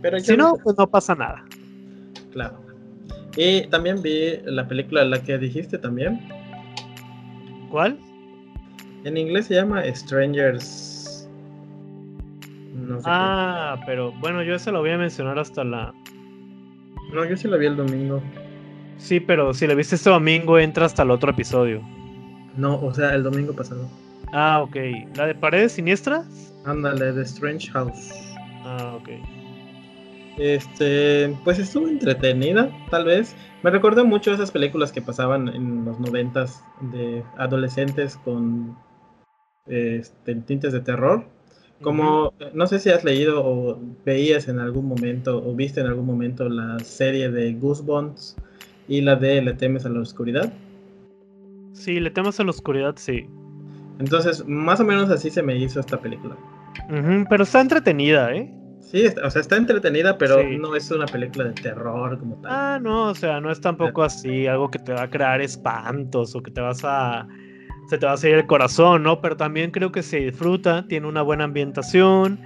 [0.02, 1.42] Pero si no, pues no pasa nada.
[2.32, 2.60] Claro.
[3.36, 6.20] Y también vi la película la que dijiste también.
[7.70, 7.98] ¿Cuál?
[9.06, 11.28] En inglés se llama Strangers.
[12.74, 15.94] No sé ah, pero bueno, yo ese lo voy a mencionar hasta la.
[17.12, 18.20] No, yo sí lo vi el domingo.
[18.98, 21.82] Sí, pero si la viste este domingo, entra hasta el otro episodio.
[22.56, 23.88] No, o sea, el domingo pasado.
[24.32, 24.76] Ah, ok.
[25.14, 26.52] ¿La de Paredes Siniestras?
[26.64, 28.10] Ándale, de Strange House.
[28.64, 29.08] Ah, ok.
[30.36, 33.36] Este, pues estuvo entretenida, tal vez.
[33.62, 38.76] Me recordó mucho esas películas que pasaban en los noventas de adolescentes con
[39.66, 41.24] este, tintes de terror.
[41.82, 46.06] Como, no sé si has leído o veías en algún momento o viste en algún
[46.06, 48.34] momento la serie de Goosebumps
[48.88, 50.50] y la de Le temes a la oscuridad.
[51.74, 53.26] Sí, Le temes a la oscuridad, sí.
[53.98, 56.36] Entonces, más o menos así se me hizo esta película.
[57.28, 58.52] pero está entretenida, ¿eh?
[58.80, 62.52] Sí, o sea, está entretenida, pero no es una película de terror como tal.
[62.54, 66.36] Ah, no, o sea, no es tampoco así, algo que te va a crear espantos
[66.36, 67.26] o que te vas a...
[67.88, 69.20] se te va a salir el corazón, ¿no?
[69.20, 72.40] Pero también creo que se disfruta, tiene una buena ambientación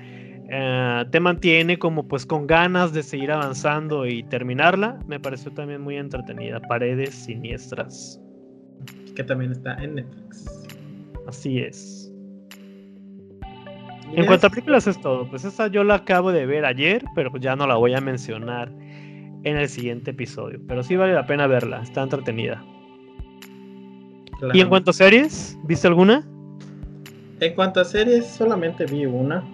[0.52, 4.98] eh, te mantiene como pues con ganas de seguir avanzando y terminarla.
[5.06, 6.58] Me pareció también muy entretenida.
[6.60, 8.20] Paredes siniestras.
[9.14, 10.66] Que también está en Netflix.
[11.28, 12.12] Así es.
[14.12, 15.30] En cuanto a películas es todo.
[15.30, 18.72] Pues esa yo la acabo de ver ayer, pero ya no la voy a mencionar
[19.44, 20.60] en el siguiente episodio.
[20.66, 22.60] Pero sí vale la pena verla, está entretenida.
[24.52, 25.58] ¿Y en cuanto a series?
[25.64, 26.24] ¿Viste alguna?
[27.40, 29.44] En cuanto a series, solamente vi una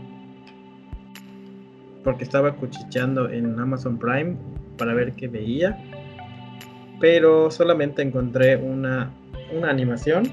[2.07, 4.37] porque estaba cuchicheando en Amazon Prime
[4.79, 5.77] para ver qué veía.
[7.01, 9.11] Pero solamente encontré una,
[9.53, 10.31] una animación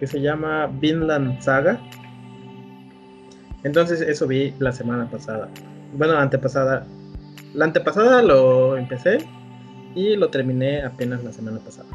[0.00, 1.80] que se llama Vinland Saga.
[3.62, 5.48] Entonces eso vi la semana pasada.
[5.96, 6.84] Bueno, antepasada.
[7.54, 9.18] La antepasada lo empecé
[9.94, 11.88] y lo terminé apenas la semana pasada.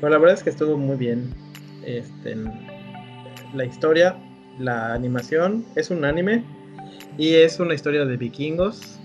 [0.00, 1.32] Pero la verdad es que estuvo muy bien.
[1.84, 2.36] Este,
[3.54, 4.16] la historia,
[4.58, 6.44] la animación, es un anime
[7.18, 8.98] y es una historia de vikingos,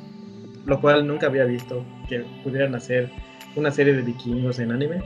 [0.65, 3.09] lo cual nunca había visto que pudieran hacer
[3.55, 5.03] una serie de vikingos en anime.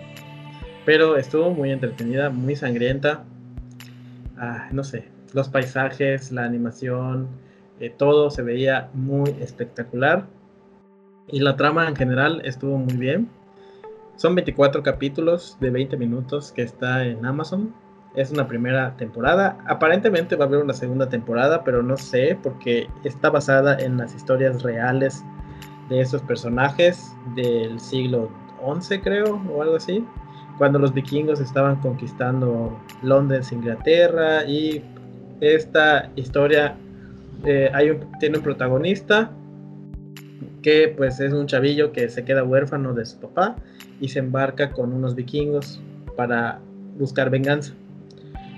[0.86, 3.24] Pero estuvo muy entretenida, muy sangrienta.
[4.38, 7.28] Ah, no sé, los paisajes, la animación,
[7.80, 10.26] eh, todo se veía muy espectacular
[11.28, 13.30] y la trama en general estuvo muy bien.
[14.20, 17.74] Son 24 capítulos de 20 minutos que está en Amazon.
[18.16, 19.58] Es una primera temporada.
[19.66, 24.14] Aparentemente va a haber una segunda temporada, pero no sé porque está basada en las
[24.14, 25.24] historias reales
[25.88, 28.30] de esos personajes del siglo
[28.62, 30.06] XI, creo, o algo así.
[30.58, 34.84] Cuando los vikingos estaban conquistando Londres, Inglaterra, y
[35.40, 36.76] esta historia
[37.46, 37.72] eh,
[38.20, 39.32] tiene un protagonista
[40.62, 43.56] que pues es un chavillo que se queda huérfano de su papá
[44.00, 45.82] y se embarca con unos vikingos
[46.16, 46.60] para
[46.98, 47.74] buscar venganza.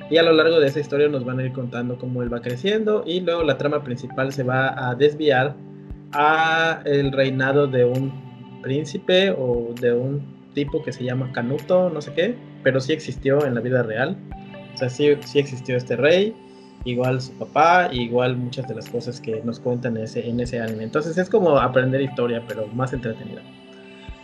[0.09, 2.41] Y a lo largo de esa historia nos van a ir contando cómo él va
[2.41, 5.55] creciendo y luego la trama principal se va a desviar
[6.11, 8.11] a el reinado de un
[8.61, 10.21] príncipe o de un
[10.53, 14.17] tipo que se llama Canuto, no sé qué, pero sí existió en la vida real.
[14.73, 16.35] O sea, sí, sí existió este rey
[16.83, 20.59] igual su papá, igual muchas de las cosas que nos cuentan en ese, en ese
[20.59, 20.83] anime.
[20.83, 23.41] Entonces es como aprender historia, pero más entretenida.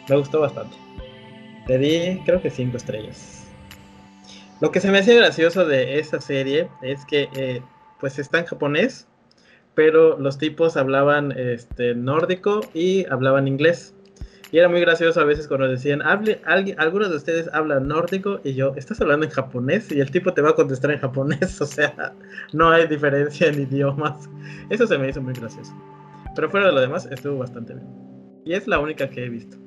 [0.09, 0.75] Me gustó bastante.
[1.67, 3.45] Le di, creo que cinco estrellas.
[4.61, 7.61] Lo que se me hace gracioso de esta serie es que eh,
[7.99, 9.07] pues está en japonés,
[9.75, 13.93] pero los tipos hablaban este, nórdico y hablaban inglés.
[14.49, 18.39] Y era muy gracioso a veces cuando decían, Hable, alguien, algunos de ustedes hablan nórdico
[18.45, 19.91] y yo, ¿estás hablando en japonés?
[19.91, 22.13] Y el tipo te va a contestar en japonés, o sea,
[22.53, 24.29] no hay diferencia en idiomas.
[24.69, 25.73] Eso se me hizo muy gracioso.
[26.33, 27.87] Pero fuera de lo demás, estuvo bastante bien.
[28.45, 29.66] Y es la única que he visto.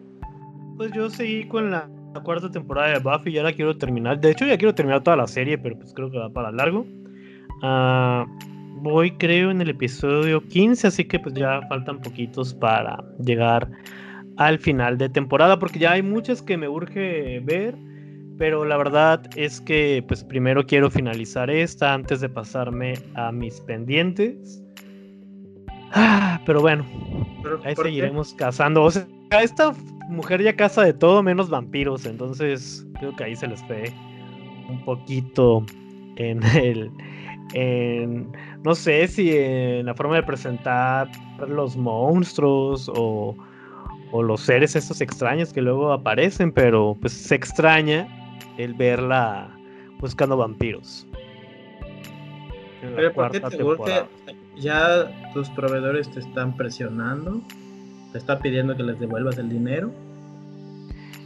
[0.80, 1.90] Pues yo seguí con la,
[2.24, 4.18] cuarta temporada de Buffy y ya la quiero terminar.
[4.18, 6.86] De hecho, ya quiero terminar toda la serie, pero pues creo que va para largo.
[7.62, 8.24] Uh,
[8.80, 13.70] voy creo en el episodio 15, así que pues ya faltan poquitos para llegar
[14.38, 17.76] al final de temporada, porque ya hay muchas que me urge ver,
[18.38, 23.60] pero la verdad es que pues primero quiero finalizar esta antes de pasarme a mis
[23.60, 24.62] pendientes.
[25.92, 26.86] Ah, pero bueno,
[27.64, 28.84] ahí seguiremos cazando.
[28.84, 29.06] O sea,
[29.42, 29.74] esta
[30.10, 33.92] mujer ya caza de todo menos vampiros, entonces creo que ahí se les fue
[34.68, 35.64] un poquito
[36.16, 36.90] en el
[37.54, 38.30] en
[38.62, 41.10] no sé si en la forma de presentar
[41.48, 43.34] los monstruos o
[44.12, 48.08] o los seres estos extraños que luego aparecen, pero pues se extraña
[48.58, 49.56] el verla
[50.00, 51.06] buscando vampiros.
[52.80, 54.60] Pero ¿por qué te?
[54.60, 57.40] ¿Ya tus proveedores te están presionando?
[58.12, 59.90] ¿Te están pidiendo que les devuelvas el dinero?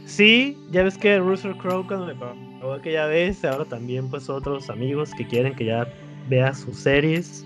[0.05, 4.69] Sí, ya ves que Russell Crowe cuando me pagó aquella vez, ahora también pues otros
[4.69, 5.87] amigos que quieren que ya
[6.29, 7.45] vea sus series.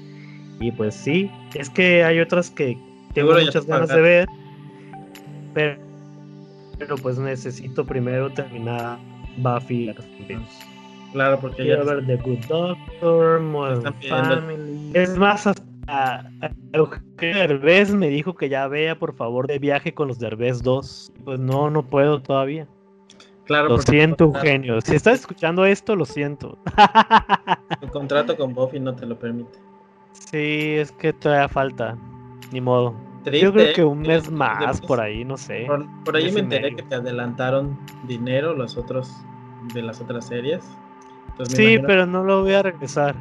[0.60, 2.78] Y pues sí, es que hay otras que
[3.14, 4.28] tengo muchas ganas de ver
[5.54, 5.78] pero,
[6.78, 8.98] pero pues necesito primero terminar
[9.38, 9.96] Buffy la
[11.12, 14.92] Claro, porque quiero ver The Good Doctor, Modern Family.
[14.94, 15.64] Es más, hasta
[16.74, 21.14] Eugenio Derbez me dijo que ya vea por favor de viaje con los Derbez 2.
[21.26, 22.68] Pues no, no puedo todavía.
[23.46, 24.80] Claro, lo siento, Eugenio.
[24.82, 26.60] Si estás escuchando esto, lo siento.
[27.82, 29.58] El contrato con Buffy no te lo permite.
[30.12, 31.98] Sí, es que todavía falta.
[32.52, 32.94] Ni modo.
[33.26, 35.68] Yo creo que un mes más por ahí, no sé.
[36.06, 39.12] Por, ahí me enteré que te adelantaron dinero los otros
[39.74, 40.64] de las otras series.
[41.44, 43.16] sí, pero no lo voy a regresar.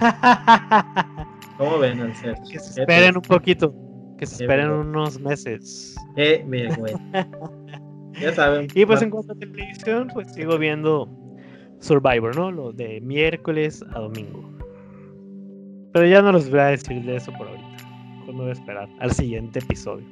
[1.58, 2.36] ¿Cómo ven al ser?
[2.50, 3.74] Que se esperen un poquito.
[4.18, 5.94] Que se esperen unos meses.
[6.16, 6.94] Eh, bien, güey.
[8.20, 8.68] ya saben.
[8.74, 11.08] Y pues en cuanto a televisión, pues sigo viendo
[11.80, 12.50] Survivor, ¿no?
[12.50, 14.50] Lo de miércoles a domingo.
[15.92, 17.76] Pero ya no les voy a decir de eso por ahorita
[18.32, 20.06] me voy a esperar al siguiente episodio.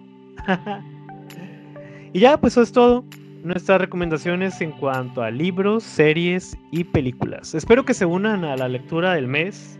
[2.12, 3.04] y ya, pues eso es todo.
[3.42, 7.54] Nuestras recomendaciones en cuanto a libros, series y películas.
[7.54, 9.78] Espero que se unan a la lectura del mes.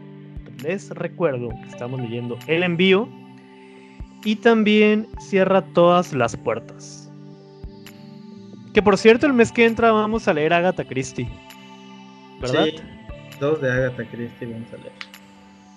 [0.65, 3.07] Les recuerdo que estamos leyendo El Envío.
[4.25, 7.13] Y también cierra todas las puertas.
[8.73, 11.29] Que por cierto, el mes que entra vamos a leer Agatha Christie.
[12.41, 12.65] ¿Verdad?
[12.65, 12.77] Sí,
[13.39, 14.93] dos de Agatha Christie vamos a leer.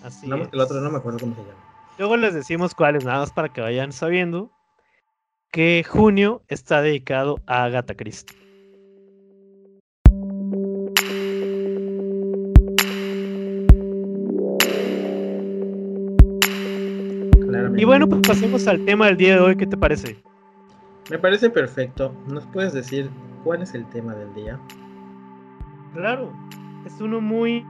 [0.03, 0.49] Así es.
[0.53, 1.53] el otro no me acuerdo cómo se llama.
[1.97, 4.49] Luego les decimos cuáles, nada más para que vayan sabiendo
[5.51, 8.46] que junio está dedicado a Agatha Christie.
[17.77, 20.17] Y bueno, pues pasemos al tema del día de hoy, ¿qué te parece?
[21.11, 22.11] Me parece perfecto.
[22.27, 23.09] ¿Nos puedes decir
[23.43, 24.59] cuál es el tema del día?
[25.93, 26.33] Claro,
[26.85, 27.63] es uno muy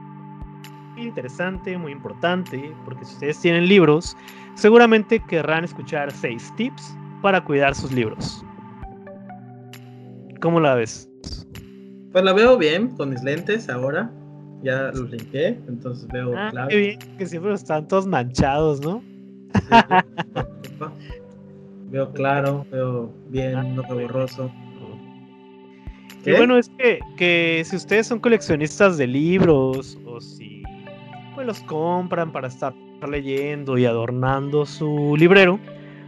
[0.96, 4.16] interesante, muy importante, porque si ustedes tienen libros,
[4.54, 8.42] seguramente querrán escuchar seis tips para cuidar sus libros.
[10.40, 11.10] ¿Cómo la ves?
[12.12, 14.10] Pues la veo bien con mis lentes ahora.
[14.62, 19.02] Ya los limpié, entonces veo ah, Qué bien, que siempre están todos manchados, ¿no?
[21.90, 24.50] veo claro, veo bien, no veo borroso.
[26.24, 30.62] Y bueno, es que, que si ustedes son coleccionistas de libros o si
[31.34, 32.74] pues los compran para estar
[33.08, 35.58] leyendo y adornando su librero,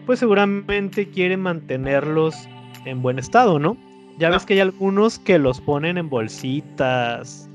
[0.04, 2.48] pues seguramente quieren mantenerlos
[2.84, 3.76] en buen estado, ¿no?
[4.18, 7.48] Ya ves que hay algunos que los ponen en bolsitas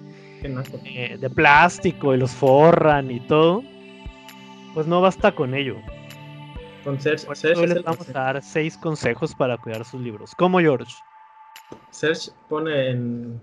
[0.44, 3.64] eh, de plástico y los forran y todo.
[4.76, 5.78] Pues no basta con ello.
[6.84, 7.00] Con
[7.56, 10.36] hoy les vamos a dar seis consejos para cuidar sus libros.
[10.38, 10.94] ¿Cómo, George?
[11.92, 13.42] Serge pone en,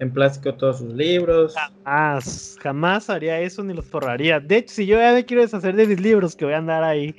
[0.00, 1.54] en plástico todos sus libros.
[1.54, 4.38] Jamás, jamás haría eso ni los forraría.
[4.38, 6.84] De hecho, si yo ya me quiero deshacer de mis libros, que voy a andar
[6.84, 7.16] ahí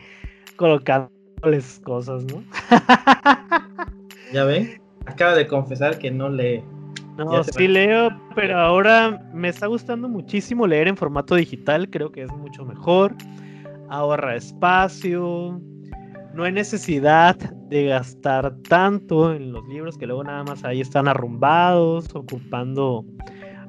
[0.55, 2.43] colocándoles cosas, ¿no?
[4.31, 4.79] ¿Ya ven?
[5.07, 6.63] Acaba de confesar que no lee.
[7.17, 12.23] No, sí leo, pero ahora me está gustando muchísimo leer en formato digital, creo que
[12.23, 13.15] es mucho mejor.
[13.89, 15.61] Ahorra espacio,
[16.33, 17.35] no hay necesidad
[17.69, 23.05] de gastar tanto en los libros que luego nada más ahí están arrumbados, ocupando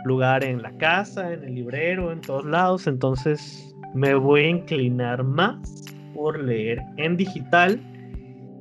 [0.04, 2.86] lugar en la casa, en el librero, en todos lados.
[2.86, 7.78] Entonces me voy a inclinar más por leer en digital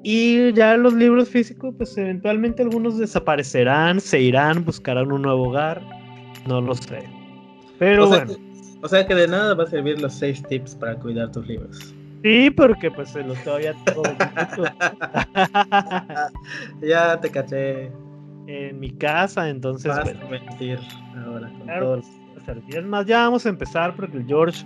[0.04, 5.82] y ya los libros físicos, pues eventualmente algunos desaparecerán, se irán, buscarán un nuevo hogar.
[6.46, 7.04] No lo sé.
[7.80, 8.34] Pero bueno.
[8.82, 11.96] o sea que de nada va a servir los seis tips para cuidar tus libros.
[12.22, 14.04] Sí, porque pues se los todavía todo.
[16.82, 17.92] ya te caché.
[18.48, 19.88] En mi casa, entonces.
[19.88, 20.80] Vas a mentir
[21.26, 22.06] ahora con todos.
[22.68, 24.66] Es más, ya vamos a empezar porque el George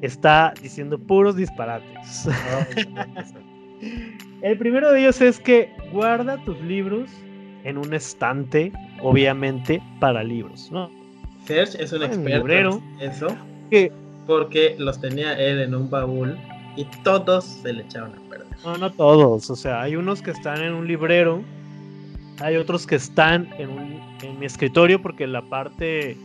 [0.00, 2.26] está diciendo puros disparates.
[4.42, 7.10] El primero de ellos es que guarda tus libros
[7.64, 10.90] en un estante, obviamente, para libros, ¿no?
[11.46, 13.28] Serge es un experto en eso.
[13.70, 13.90] Que,
[14.26, 16.36] porque los tenía él en un baúl
[16.76, 18.46] y todos se le echaron a perder.
[18.64, 19.50] No, no todos.
[19.50, 21.42] O sea, hay unos que están en un librero,
[22.40, 26.16] hay otros que están en, en mi escritorio porque la parte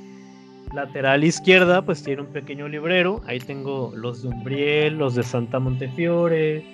[0.73, 3.21] lateral izquierda pues tiene un pequeño librero.
[3.25, 6.65] Ahí tengo los de Umbriel, los de Santa Montefiore,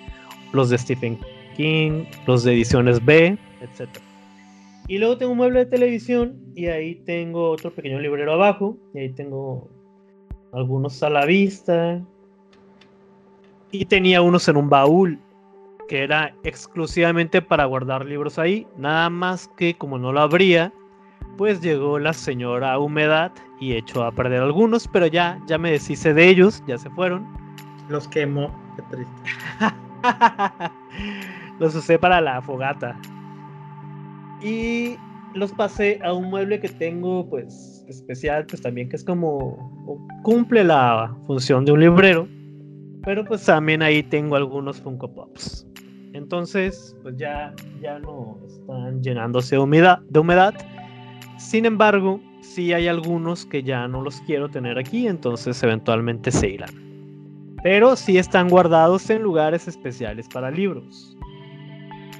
[0.52, 1.18] los de Stephen
[1.56, 3.88] King, los de ediciones B, etc.
[4.88, 8.76] Y luego tengo un mueble de televisión y ahí tengo otro pequeño librero abajo.
[8.94, 9.68] Y ahí tengo
[10.52, 12.00] algunos a la vista.
[13.72, 15.18] Y tenía unos en un baúl
[15.88, 18.66] que era exclusivamente para guardar libros ahí.
[18.76, 20.72] Nada más que como no lo abría,
[21.36, 26.14] pues llegó la señora Humedad y echó a perder algunos, pero ya, ya me deshice
[26.14, 27.26] de ellos, ya se fueron.
[27.88, 29.22] Los quemó, qué triste.
[31.58, 32.98] los usé para la fogata.
[34.42, 34.96] Y
[35.34, 39.72] los pasé a un mueble que tengo, pues, especial, pues también que es como
[40.22, 42.28] cumple la función de un librero.
[43.04, 45.66] Pero pues también ahí tengo algunos Funko Pops.
[46.12, 50.54] Entonces, pues ya, ya no están llenándose de humedad, de humedad.
[51.38, 56.48] Sin embargo, sí hay algunos que ya no los quiero tener aquí, entonces eventualmente se
[56.48, 56.95] irán
[57.66, 61.16] pero sí están guardados en lugares especiales para libros.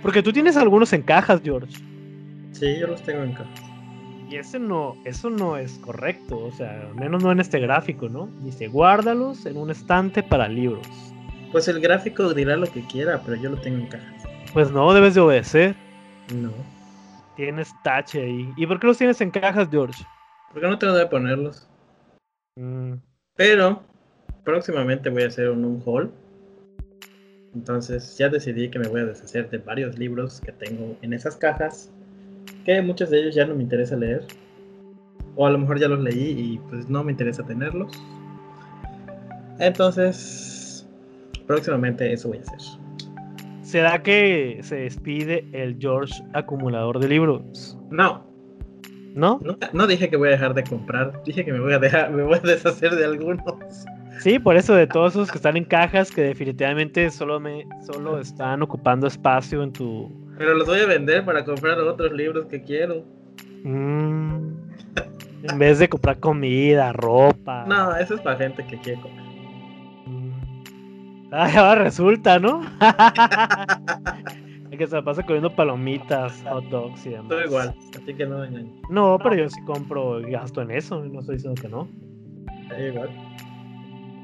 [0.03, 1.73] Porque tú tienes algunos en cajas, George.
[2.51, 3.63] Sí, yo los tengo en cajas.
[4.29, 8.09] Y ese no, eso no es correcto, o sea, al menos no en este gráfico,
[8.09, 8.29] ¿no?
[8.41, 10.85] Dice, guárdalos en un estante para libros.
[11.53, 14.25] Pues el gráfico dirá lo que quiera, pero yo lo tengo en cajas.
[14.53, 15.77] Pues no, debes de obedecer.
[16.35, 16.51] No.
[17.37, 18.53] Tienes tache ahí.
[18.57, 20.03] ¿Y por qué los tienes en cajas, George?
[20.53, 21.69] Porque no tengo dónde ponerlos.
[22.57, 22.95] Mm.
[23.37, 23.85] Pero
[24.47, 26.11] próximamente voy a hacer un, un haul.
[27.55, 31.37] Entonces ya decidí que me voy a deshacer de varios libros que tengo en esas
[31.37, 31.93] cajas.
[32.65, 34.25] Que muchos de ellos ya no me interesa leer.
[35.35, 37.93] O a lo mejor ya los leí y pues no me interesa tenerlos.
[39.59, 40.87] Entonces,
[41.47, 42.59] próximamente eso voy a hacer.
[43.63, 47.77] ¿Será que se despide el George acumulador de libros?
[47.91, 48.25] No.
[49.15, 49.41] ¿No?
[49.43, 51.23] No, no dije que voy a dejar de comprar.
[51.25, 53.41] Dije que me voy a dejar, me voy a deshacer de algunos.
[54.21, 58.19] Sí, por eso de todos esos que están en cajas que definitivamente solo me solo
[58.19, 60.11] están ocupando espacio en tu.
[60.39, 63.05] Pero los voy a vender para comprar otros libros que quiero.
[63.65, 64.53] Mm.
[65.43, 67.65] en vez de comprar comida, ropa.
[67.67, 69.25] No, eso es para gente que quiere comer.
[70.07, 71.35] Mm.
[71.35, 72.63] ahora resulta, ¿no?
[74.77, 77.29] que se pasa comiendo palomitas, hot dogs y demás.
[77.29, 81.05] Todo igual, así que no me No, pero yo sí compro y gasto en eso,
[81.05, 81.89] no estoy diciendo que no.
[82.79, 83.11] igual.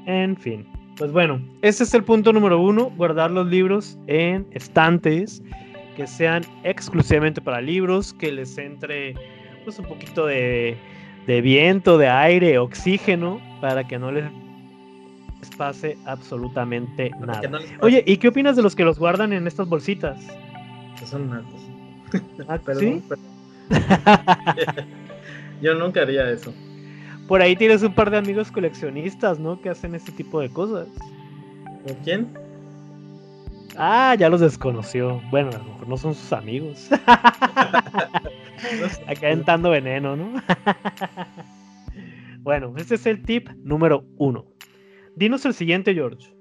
[0.05, 0.65] En fin.
[0.97, 5.41] Pues bueno, ese es el punto número uno, guardar los libros en estantes
[5.95, 9.15] que sean exclusivamente para libros, que les entre
[9.63, 10.77] pues un poquito de,
[11.25, 14.29] viento, de aire, oxígeno, para que no les
[15.57, 17.59] pase absolutamente nada.
[17.81, 20.19] Oye, ¿y qué opinas de los que los guardan en estas bolsitas?
[20.99, 21.61] Que son nacos.
[22.47, 23.01] Ah, ¿Sí?
[25.61, 26.53] Yo nunca haría eso.
[27.33, 29.59] Por ahí tienes un par de amigos coleccionistas, ¿no?
[29.59, 30.87] Que hacen este tipo de cosas.
[31.83, 32.31] ¿Con quién?
[33.75, 35.19] Ah, ya los desconoció.
[35.31, 36.89] Bueno, a lo mejor no son sus amigos.
[39.07, 40.43] Acá entrando veneno, ¿no?
[42.41, 44.45] bueno, este es el tip número uno.
[45.15, 46.35] Dinos el siguiente, George.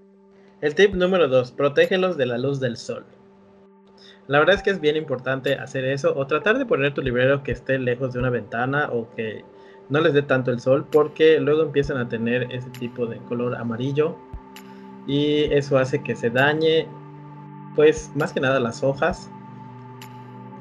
[0.61, 3.07] El tip número dos, protégelos de la luz del sol.
[4.27, 7.43] La verdad es que es bien importante hacer eso o tratar de poner tu librero
[7.43, 9.43] que esté lejos de una ventana o que
[9.89, 13.55] no les dé tanto el sol porque luego empiezan a tener ese tipo de color
[13.57, 14.17] amarillo
[15.07, 16.87] y eso hace que se dañe
[17.75, 19.31] pues más que nada las hojas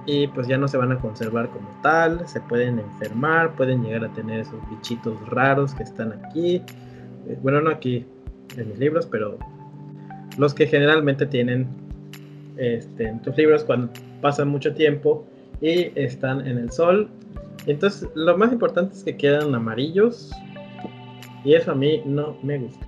[0.06, 4.06] y pues ya no se van a conservar como tal, se pueden enfermar, pueden llegar
[4.06, 6.56] a tener esos bichitos raros que están aquí,
[7.28, 8.06] eh, bueno no aquí
[8.58, 9.38] en mis libros, pero
[10.38, 11.68] los que generalmente tienen
[12.58, 13.92] este, en tus libros cuando
[14.22, 15.26] pasan mucho tiempo
[15.62, 17.10] y están en el sol.
[17.66, 20.32] Entonces lo más importante es que quedan amarillos
[21.44, 22.86] y eso a mí no me gusta.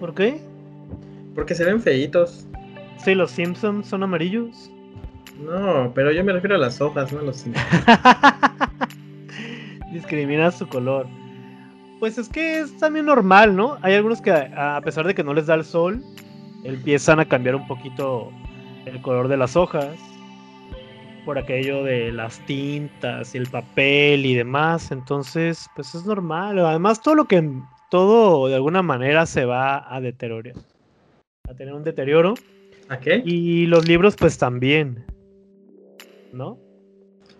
[0.00, 0.40] ¿Por qué?
[1.34, 2.46] Porque se ven feitos.
[2.98, 4.70] Sí, los Simpsons son amarillos.
[5.40, 7.66] No, pero yo me refiero a las hojas, no a los Simpsons.
[9.92, 11.06] Discrimina su color.
[12.00, 13.78] Pues es que es también normal, ¿no?
[13.82, 16.02] Hay algunos que a pesar de que no les da el sol,
[16.64, 18.30] empiezan a cambiar un poquito
[18.84, 19.96] el color de las hojas
[21.26, 24.92] por aquello de las tintas y el papel y demás.
[24.92, 26.58] Entonces, pues es normal.
[26.60, 27.52] Además, todo lo que
[27.90, 30.54] todo de alguna manera se va a deteriorar.
[31.48, 32.34] A tener un deterioro.
[32.88, 33.22] ¿A qué?
[33.24, 35.04] Y los libros, pues también.
[36.32, 36.58] ¿No?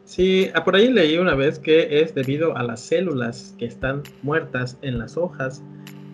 [0.05, 4.03] Sí, ah, por ahí leí una vez que es debido a las células que están
[4.22, 5.62] muertas en las hojas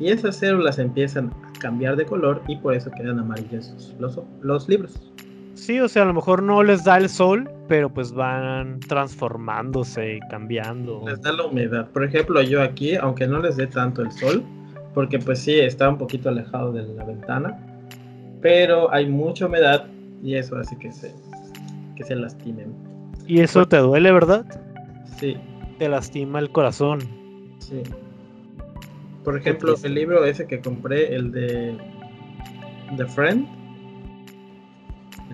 [0.01, 4.68] y esas células empiezan a cambiar de color y por eso quedan amarillos los, los
[4.68, 5.12] libros.
[5.55, 10.17] Sí, o sea, a lo mejor no les da el sol, pero pues van transformándose
[10.17, 11.03] y cambiando.
[11.07, 11.89] Les da la humedad.
[11.91, 14.43] Por ejemplo, yo aquí, aunque no les dé tanto el sol,
[14.95, 17.59] porque pues sí, está un poquito alejado de la ventana,
[18.41, 19.87] pero hay mucha humedad
[20.23, 21.15] y eso hace que se,
[21.97, 22.75] que se lastimen.
[23.27, 24.45] ¿Y eso te duele, verdad?
[25.19, 25.37] Sí.
[25.79, 27.01] Te lastima el corazón.
[27.59, 27.83] Sí.
[29.25, 31.77] Por ejemplo, el libro ese que compré, el de
[32.97, 33.47] The Friend,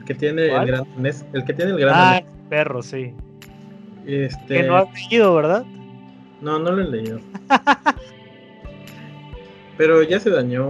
[0.09, 0.87] que tiene el gran
[1.35, 3.13] el que tiene el gran Ah, perro, sí.
[4.07, 4.55] Este...
[4.55, 5.67] Que no has leído, ¿verdad?
[6.41, 7.21] No, no lo he leído.
[9.77, 10.67] Pero ya se dañó.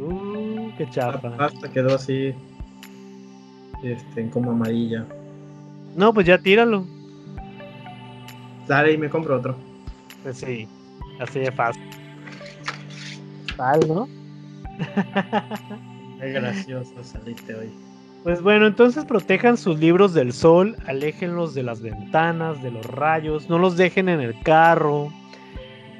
[0.00, 1.36] Uh, qué chapa.
[1.38, 2.34] Hasta quedó así.
[3.84, 5.06] Este, como amarilla.
[5.94, 6.84] No, pues ya tíralo.
[8.66, 9.56] Dale y me compro otro.
[10.24, 10.66] Pues sí,
[11.20, 11.84] así de fácil.
[13.56, 14.08] Tal, ¿no?
[16.20, 17.87] Qué gracioso saliste hoy.
[18.24, 23.48] Pues bueno, entonces protejan sus libros del sol, aléjenlos de las ventanas, de los rayos,
[23.48, 25.08] no los dejen en el carro,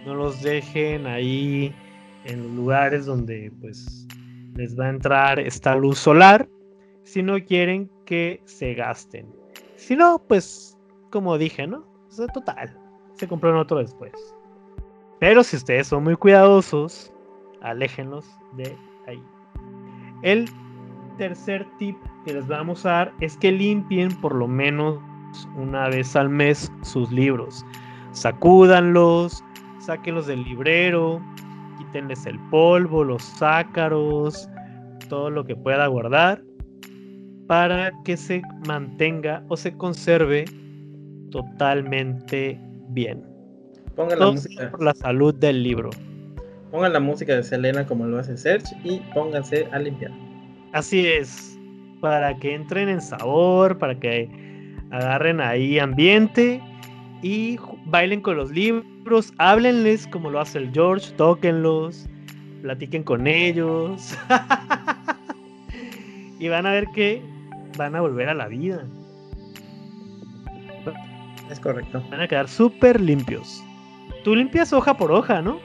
[0.05, 1.73] no los dejen ahí
[2.25, 4.07] en los lugares donde pues
[4.55, 6.49] les va a entrar esta luz solar,
[7.05, 9.27] si no quieren que se gasten.
[9.77, 10.77] Si no, pues
[11.11, 11.87] como dije, ¿no?
[12.19, 12.77] O total,
[13.14, 14.12] se compran otro después.
[15.21, 17.12] Pero si ustedes son muy cuidadosos,
[17.61, 19.23] aléjenlos de ahí.
[20.23, 20.49] El
[21.16, 24.99] tercer tip que les vamos a dar es que limpien por lo menos
[25.57, 27.64] una vez al mes sus libros.
[28.12, 29.45] Sacúdanlos,
[29.81, 31.21] sáquenlos del librero,
[31.79, 34.49] quítenles el polvo, los ácaros,
[35.09, 36.43] todo lo que pueda guardar
[37.47, 40.45] para que se mantenga o se conserve
[41.31, 42.61] totalmente
[42.91, 43.25] bien.
[43.97, 44.71] Pongan la música.
[44.71, 45.91] Por la salud del libro.
[46.71, 50.12] Pongan la música de Selena como lo hace Serge y pónganse a limpiar.
[50.73, 51.57] Así es,
[52.01, 54.28] para que entren en sabor, para que
[54.90, 56.62] agarren ahí ambiente
[57.22, 62.07] y bailen con los libros, háblenles como lo hace el George, tóquenlos,
[62.62, 64.16] platiquen con ellos.
[66.38, 67.22] y van a ver que
[67.76, 68.84] van a volver a la vida.
[71.51, 72.03] Es correcto.
[72.11, 73.64] Van a quedar súper limpios.
[74.22, 75.59] Tú limpias hoja por hoja, ¿no?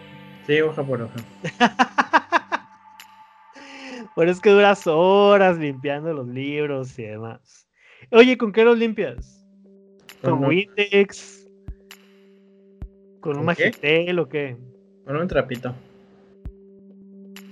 [0.47, 1.15] Sí, hoja por hoja.
[4.15, 7.67] Por es que duras horas limpiando los libros y demás.
[8.11, 9.43] Oye, ¿con qué los limpias?
[10.21, 11.49] ¿Con, Windex?
[13.19, 14.55] ¿Con, un magitel o qué?
[15.05, 15.73] Con un trapito.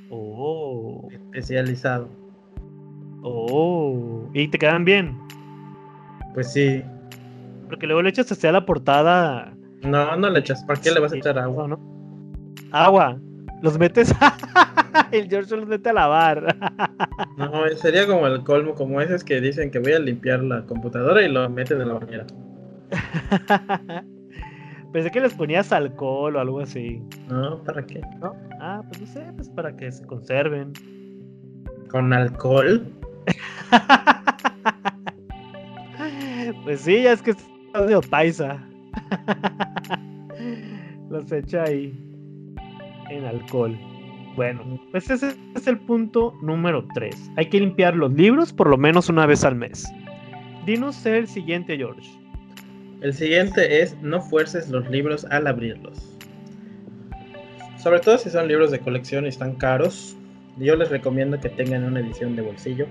[0.09, 1.07] Oh.
[1.11, 2.09] Especializado.
[3.23, 4.29] Oh.
[4.33, 5.17] ¿Y te quedan bien?
[6.33, 6.83] Pues sí.
[7.67, 9.53] Porque luego le echas hacia la portada.
[9.81, 10.63] No, no le echas.
[10.63, 11.67] ¿Para qué le vas a echar agua?
[11.67, 11.79] ¿no?
[12.71, 13.19] Agua.
[13.61, 14.13] Los metes.
[15.11, 16.55] el George los mete a lavar.
[17.37, 21.21] no, sería como el colmo, como esos que dicen que voy a limpiar la computadora
[21.21, 22.25] y lo meten en la bañera.
[24.91, 27.01] Pensé que les ponías alcohol o algo así.
[27.29, 28.01] No, ¿para qué?
[28.19, 28.35] ¿No?
[28.59, 30.73] Ah, pues no sé, pues para que se conserven.
[31.89, 32.85] ¿Con alcohol?
[36.63, 37.37] pues sí, ya es que es
[37.73, 38.61] de paisa.
[41.09, 42.10] Los echa ahí
[43.11, 43.77] en alcohol.
[44.35, 47.31] Bueno, pues ese es el punto número 3.
[47.35, 49.85] Hay que limpiar los libros por lo menos una vez al mes.
[50.65, 52.09] Dinos el siguiente, George.
[53.01, 56.17] El siguiente es no fuerces los libros al abrirlos.
[57.77, 60.15] Sobre todo si son libros de colección y están caros,
[60.57, 62.85] yo les recomiendo que tengan una edición de bolsillo.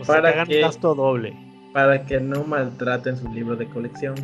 [0.00, 1.36] O para que hagan gasto doble.
[1.72, 4.14] Para que no maltraten sus libros de colección.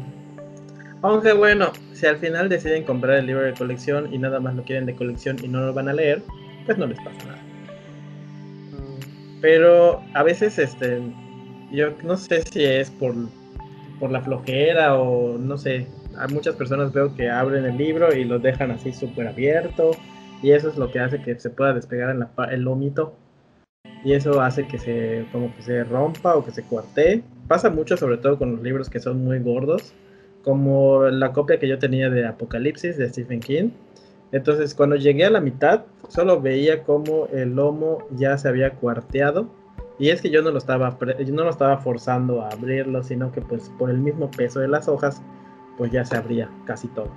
[1.03, 4.63] Aunque bueno, si al final deciden comprar el libro de colección y nada más lo
[4.65, 6.23] quieren de colección y no lo van a leer,
[6.67, 7.43] pues no les pasa nada.
[9.41, 11.01] Pero a veces, este,
[11.73, 13.15] yo no sé si es por,
[13.99, 15.87] por la flojera o no sé.
[16.19, 19.93] Hay muchas personas veo que abren el libro y lo dejan así súper abierto
[20.43, 23.15] y eso es lo que hace que se pueda despegar en la, el lomito
[24.05, 27.23] y eso hace que se como que se rompa o que se cuartee.
[27.49, 29.95] Pasa mucho sobre todo con los libros que son muy gordos
[30.43, 33.71] como la copia que yo tenía de Apocalipsis de Stephen King.
[34.33, 39.49] Entonces, cuando llegué a la mitad, solo veía como el lomo ya se había cuarteado.
[39.99, 43.33] Y es que yo no lo estaba, yo no lo estaba forzando a abrirlo, sino
[43.33, 45.21] que pues por el mismo peso de las hojas,
[45.77, 47.11] pues ya se abría casi todo.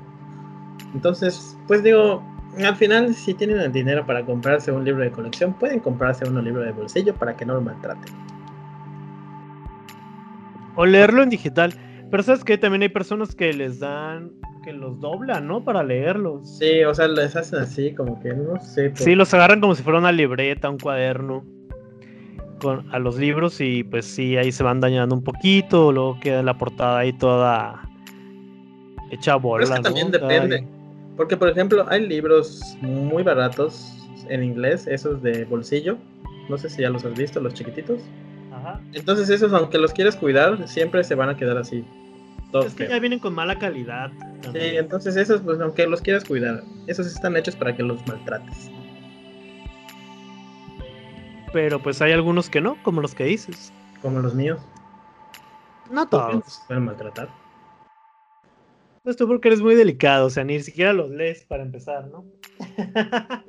[0.94, 2.22] Entonces, pues digo,
[2.58, 6.44] al final, si tienen el dinero para comprarse un libro de colección, pueden comprarse un
[6.44, 8.14] libro de bolsillo para que no lo maltraten.
[10.76, 11.74] O leerlo en digital.
[12.14, 14.34] Pero sabes que también hay personas que les dan,
[14.64, 15.66] que los doblan, ¿no?
[15.66, 16.48] Para leerlos.
[16.60, 18.92] Sí, o sea, les hacen así, como que no sé.
[18.94, 21.44] Sí, los agarran como si fuera una libreta, un cuaderno.
[22.62, 26.44] Con, a los libros y pues sí, ahí se van dañando un poquito, luego queda
[26.44, 27.82] la portada ahí toda
[29.10, 29.64] hecha bola.
[29.64, 30.68] Pero es que también depende.
[31.18, 33.92] Porque, por ejemplo, hay libros muy baratos
[34.30, 35.98] en inglés, esos de bolsillo.
[36.48, 38.02] No sé si ya los has visto, los chiquititos.
[38.64, 38.82] Ajá.
[38.94, 41.86] Entonces, esos, aunque los quieres cuidar, siempre se van a quedar así
[42.62, 44.12] es que ya vienen con mala calidad.
[44.52, 48.70] Sí, entonces esos, pues aunque los quieras cuidar, esos están hechos para que los maltrates.
[51.52, 53.72] Pero pues hay algunos que no, como los que dices.
[54.02, 54.60] Como los míos.
[55.92, 56.62] No todos.
[56.68, 57.30] Pueden maltratar.
[59.04, 62.26] Pues tú porque eres muy delicado, o sea, ni siquiera los lees para empezar, ¿no?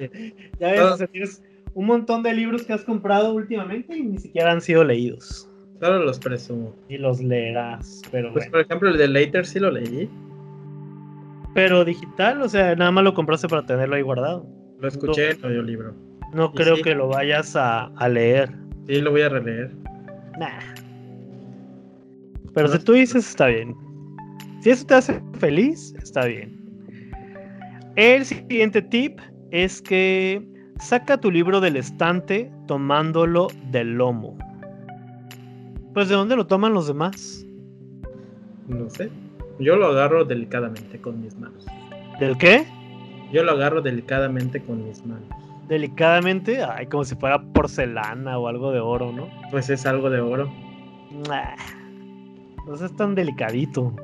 [0.58, 1.42] ya ves, o sea, tienes
[1.74, 5.50] un montón de libros que has comprado últimamente y ni siquiera han sido leídos.
[5.80, 6.74] Solo los presumo.
[6.88, 10.08] Y los leerás, pero Pues por ejemplo el de Later sí lo leí.
[11.52, 14.46] Pero digital, o sea, nada más lo compraste para tenerlo ahí guardado.
[14.80, 15.94] Lo escuché en audiolibro.
[16.32, 18.50] No creo que lo vayas a, leer.
[18.86, 19.70] Sí, lo voy a releer.
[20.38, 20.48] Nah.
[22.54, 23.74] Pero si tú dices, está bien.
[24.60, 26.60] Si eso te hace feliz, está bien.
[27.94, 29.20] El siguiente tip
[29.52, 30.42] es que
[30.80, 34.36] saca tu libro del estante tomándolo del lomo.
[35.92, 37.46] Pues de dónde lo toman los demás?
[38.68, 39.10] No sé.
[39.60, 41.66] Yo lo agarro delicadamente con mis manos.
[42.18, 42.66] ¿Del qué?
[43.32, 45.28] Yo lo agarro delicadamente con mis manos.
[45.68, 46.62] ¿Delicadamente?
[46.62, 49.28] Ay, como si fuera porcelana o algo de oro, ¿no?
[49.50, 50.50] Pues es algo de oro.
[52.66, 53.94] No es tan delicadito.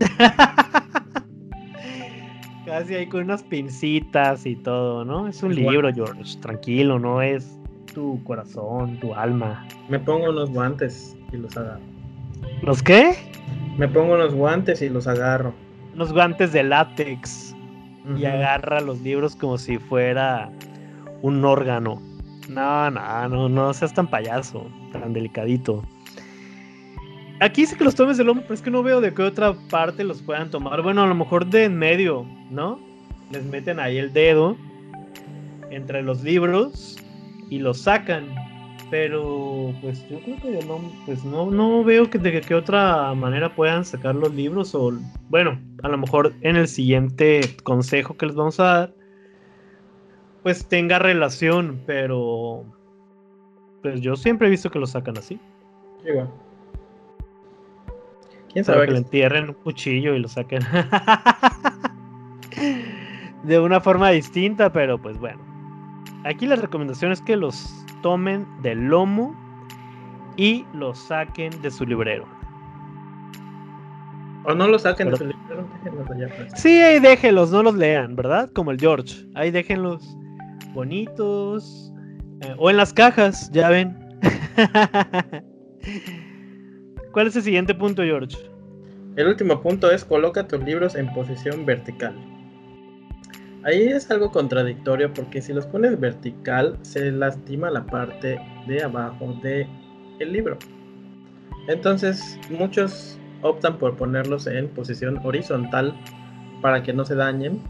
[2.64, 5.28] Casi ahí con unas pincitas y todo, ¿no?
[5.28, 6.38] Es un libro, George.
[6.40, 7.58] Tranquilo, no es
[7.92, 9.66] tu corazón, tu alma.
[9.88, 11.82] Me pongo unos guantes y los agarro.
[12.62, 13.16] ¿Los qué?
[13.76, 15.52] Me pongo unos guantes y los agarro.
[15.94, 17.54] Unos guantes de látex.
[18.18, 20.50] Y agarra los libros como si fuera
[21.22, 22.02] un órgano.
[22.50, 25.82] No, no, no, no seas tan payaso, tan delicadito.
[27.44, 29.52] Aquí dice que los tomes del lomo, pero es que no veo de qué otra
[29.68, 30.80] parte los puedan tomar.
[30.80, 32.80] Bueno, a lo mejor de en medio, ¿no?
[33.30, 34.56] Les meten ahí el dedo
[35.68, 36.96] entre los libros
[37.50, 38.34] y lo sacan.
[38.90, 43.54] Pero pues yo creo que no, pues no, no veo que de qué otra manera
[43.54, 44.94] puedan sacar los libros o
[45.28, 48.94] bueno, a lo mejor en el siguiente consejo que les vamos a dar,
[50.42, 52.64] pues tenga relación, pero
[53.82, 55.38] pues yo siempre he visto que lo sacan así.
[56.06, 56.30] Igual.
[58.54, 58.86] ¿Quién sabe?
[58.86, 60.62] que le entierren un cuchillo y lo saquen.
[63.42, 65.42] de una forma distinta, pero pues bueno.
[66.24, 69.34] Aquí la recomendación es que los tomen del lomo
[70.36, 72.26] y los saquen de su librero.
[74.44, 76.28] O no lo saquen de su librero, déjenlo allá.
[76.36, 76.52] Pues.
[76.54, 78.50] Sí, ahí déjenlos, no los lean, ¿verdad?
[78.54, 79.26] Como el George.
[79.34, 80.16] Ahí déjenlos
[80.72, 81.92] bonitos.
[82.42, 83.98] Eh, o en las cajas, ya ven.
[87.14, 88.36] ¿Cuál es el siguiente punto, George?
[89.14, 92.12] El último punto es coloca tus libros en posición vertical.
[93.62, 99.32] Ahí es algo contradictorio porque si los pones vertical se lastima la parte de abajo
[99.44, 99.68] del
[100.18, 100.58] el libro.
[101.68, 105.94] Entonces muchos optan por ponerlos en posición horizontal
[106.62, 107.60] para que no se dañen.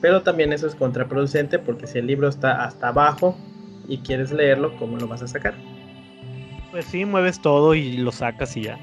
[0.00, 3.36] Pero también eso es contraproducente porque si el libro está hasta abajo
[3.86, 5.52] y quieres leerlo, ¿cómo lo vas a sacar?
[6.70, 8.78] Pues sí, mueves todo y lo sacas y ya.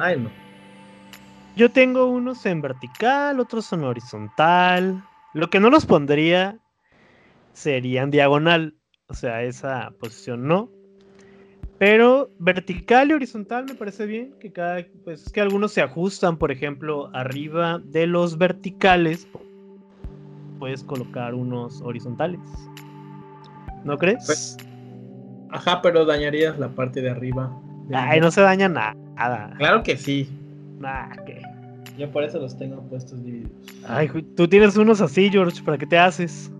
[0.00, 0.30] Ay, no.
[1.56, 5.04] Yo tengo unos en vertical, otros en horizontal.
[5.34, 6.58] Lo que no los pondría
[7.52, 8.74] sería en diagonal.
[9.08, 10.70] O sea, esa posición no.
[11.78, 14.34] Pero vertical y horizontal me parece bien.
[14.40, 14.84] Que cada.
[15.04, 16.36] Pues que algunos se ajustan.
[16.36, 19.28] Por ejemplo, arriba de los verticales.
[20.58, 22.40] Puedes colocar unos horizontales.
[23.84, 24.24] ¿No crees?
[24.26, 24.56] Pues,
[25.50, 27.56] ajá, pero dañarías la parte de arriba.
[27.92, 28.94] Ay, no se daña nada.
[29.58, 30.28] Claro que sí.
[30.78, 31.42] Nah, ¿qué?
[31.98, 33.50] Yo por eso los tengo puestos divididos.
[33.86, 36.50] Ay, tú tienes unos así, George, ¿para qué te haces?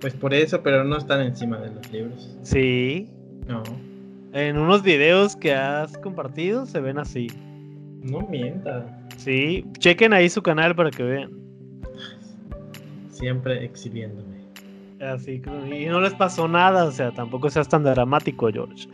[0.00, 2.36] Pues por eso, pero no están encima de los libros.
[2.42, 3.08] Sí.
[3.46, 3.62] No.
[4.32, 7.28] En unos videos que has compartido se ven así.
[8.02, 8.84] No mienta.
[9.16, 11.30] Sí, chequen ahí su canal para que vean.
[13.10, 14.27] Siempre exhibiéndome.
[15.00, 18.88] Y no les pasó nada, o sea, tampoco seas tan dramático, George.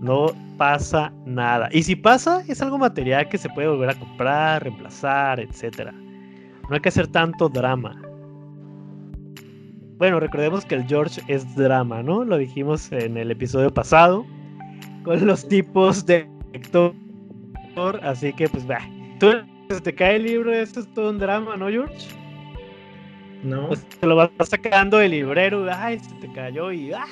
[0.00, 0.26] No
[0.58, 1.68] pasa nada.
[1.72, 5.92] Y si pasa, es algo material que se puede volver a comprar, reemplazar, etc.
[6.68, 8.00] No hay que hacer tanto drama.
[9.96, 12.24] Bueno, recordemos que el George es drama, ¿no?
[12.24, 14.26] Lo dijimos en el episodio pasado.
[15.04, 16.94] Con los tipos de lector.
[18.02, 18.80] Así que, pues, va.
[19.18, 19.32] Tú
[19.82, 22.08] te cae el libro, esto es todo un drama, ¿no, George?
[23.44, 23.68] No.
[23.68, 26.92] Pues te lo vas sacando del librero, ay, se te cayó y.
[26.92, 27.04] ¡ah!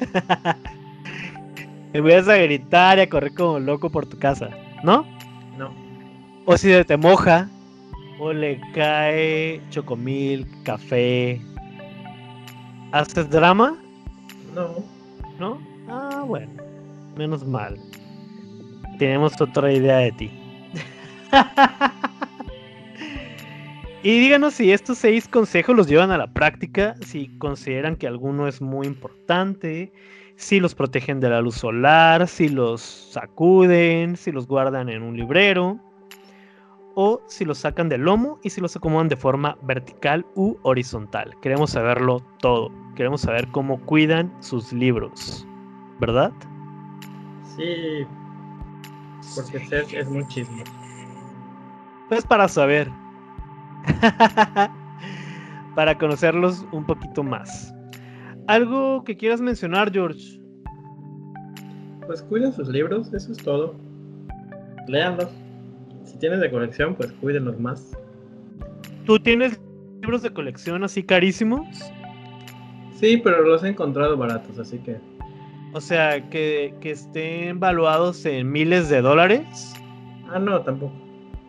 [1.94, 4.50] Voy a gritar y a correr como loco por tu casa,
[4.82, 5.06] ¿no?
[5.56, 5.72] No.
[6.44, 7.48] O si te moja,
[8.18, 11.40] o le cae chocomil, café.
[12.92, 13.76] ¿Haces drama?
[14.54, 14.74] No.
[15.38, 15.58] ¿No?
[15.88, 16.52] Ah, bueno.
[17.16, 17.78] Menos mal.
[18.98, 20.30] Tenemos otra idea de ti.
[24.04, 28.46] y díganos si estos seis consejos los llevan a la práctica, si consideran que alguno
[28.46, 29.94] es muy importante,
[30.36, 35.16] si los protegen de la luz solar, si los sacuden, si los guardan en un
[35.16, 35.80] librero,
[36.94, 41.34] o si los sacan del lomo y si los acomodan de forma vertical u horizontal.
[41.40, 42.70] Queremos saberlo todo.
[42.94, 45.46] Queremos saber cómo cuidan sus libros,
[45.98, 46.30] ¿verdad?
[47.56, 48.06] Sí,
[49.34, 50.62] porque Serge es muy chismo.
[52.10, 52.90] Pues para saber.
[55.74, 57.74] para conocerlos un poquito más.
[58.46, 60.40] ¿Algo que quieras mencionar, George?
[62.06, 63.74] Pues cuiden sus libros, eso es todo.
[64.86, 65.30] Léanlos.
[66.04, 67.96] Si tienes de colección, pues cuídenlos más.
[69.06, 69.58] ¿Tú tienes
[70.02, 71.66] libros de colección así carísimos?
[72.94, 74.98] Sí, pero los he encontrado baratos, así que.
[75.72, 79.74] O sea, que, que estén valuados en miles de dólares.
[80.30, 81.03] Ah, no, tampoco.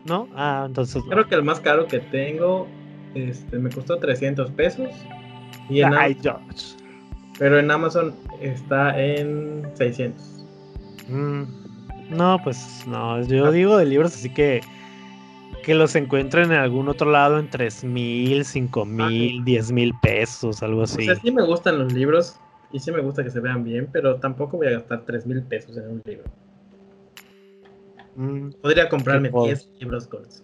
[0.05, 0.27] ¿No?
[0.35, 1.03] Ah, entonces.
[1.09, 2.67] Creo que el más caro que tengo
[3.15, 4.89] este, me costó 300 pesos.
[5.69, 6.77] Y en Ay, George.
[7.39, 10.23] Pero en Amazon está en 600.
[11.09, 11.43] Mm,
[12.09, 13.51] no, pues no, yo ah.
[13.51, 14.61] digo de libros así que
[15.65, 20.61] que los encuentren en algún otro lado en 3 mil, 5 mil, 10 mil pesos,
[20.61, 21.01] algo así.
[21.01, 22.39] O sea, sí me gustan los libros
[22.71, 25.41] y sí me gusta que se vean bien, pero tampoco voy a gastar 3 mil
[25.41, 26.25] pesos en un libro.
[28.15, 30.41] Mm, Podría comprarme 10 libros eso.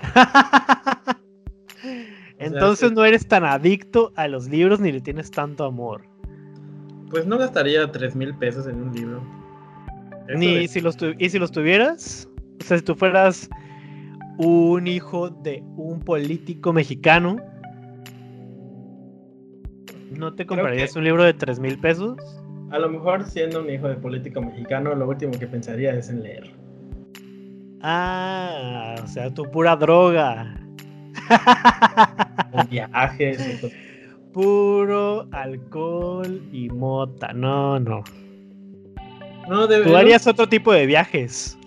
[2.38, 6.02] Entonces no eres tan adicto a los libros ni le tienes tanto amor.
[7.10, 9.22] Pues no gastaría 3 mil pesos en un libro.
[10.34, 12.28] Ni si los ¿Y si los tuvieras?
[12.60, 13.48] O sea, si tú fueras
[14.38, 17.36] un hijo de un político mexicano,
[20.10, 22.16] ¿no te comprarías un libro de 3 mil pesos?
[22.70, 26.22] A lo mejor siendo un hijo de político mexicano, lo último que pensaría es en
[26.22, 26.50] leer.
[27.82, 30.54] Ah, o sea, tu pura droga.
[32.70, 33.66] viajes.
[34.32, 37.32] Puro alcohol y mota.
[37.32, 38.02] No, no.
[39.48, 41.58] No, Tú harías otro tipo de viajes.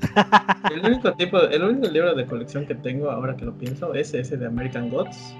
[0.72, 4.14] El único tipo, el único libro de colección que tengo ahora que lo pienso es
[4.14, 5.36] ese de American Gods.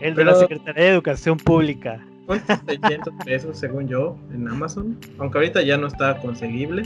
[0.00, 2.04] El de la Secretaría de Educación Pública.
[2.26, 6.84] Cuesta 600 pesos según yo en Amazon, aunque ahorita ya no está conseguible.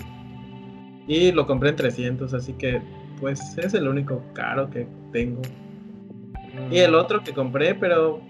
[1.06, 2.82] Y lo compré en 300, así que
[3.20, 5.42] pues es el único caro que tengo.
[6.70, 8.20] Y el otro que compré, pero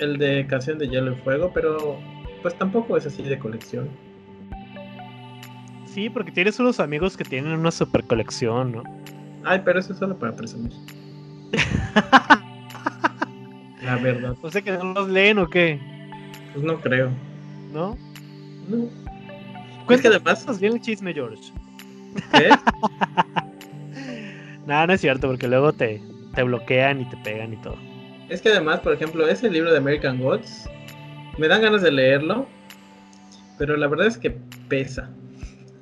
[0.00, 1.98] el de Canción de Hielo y Fuego, pero
[2.42, 3.88] pues tampoco es así de colección.
[5.86, 8.82] Sí, porque tienes unos amigos que tienen una super colección, ¿no?
[9.44, 10.72] Ay, pero eso es solo para presumir.
[13.82, 14.36] La verdad.
[14.42, 15.80] O sea que no los leen o qué?
[16.52, 17.10] Pues no creo.
[17.72, 17.96] ¿No?
[18.68, 18.88] No.
[19.88, 20.60] Es que además.
[20.60, 21.52] bien el chisme, George.
[22.32, 22.50] ¿Qué?
[24.68, 25.98] Nada, no es cierto, porque luego te,
[26.34, 27.78] te bloquean y te pegan y todo.
[28.28, 30.68] Es que además, por ejemplo, ese libro de American Gods,
[31.38, 32.46] me dan ganas de leerlo,
[33.56, 34.36] pero la verdad es que
[34.68, 35.08] pesa.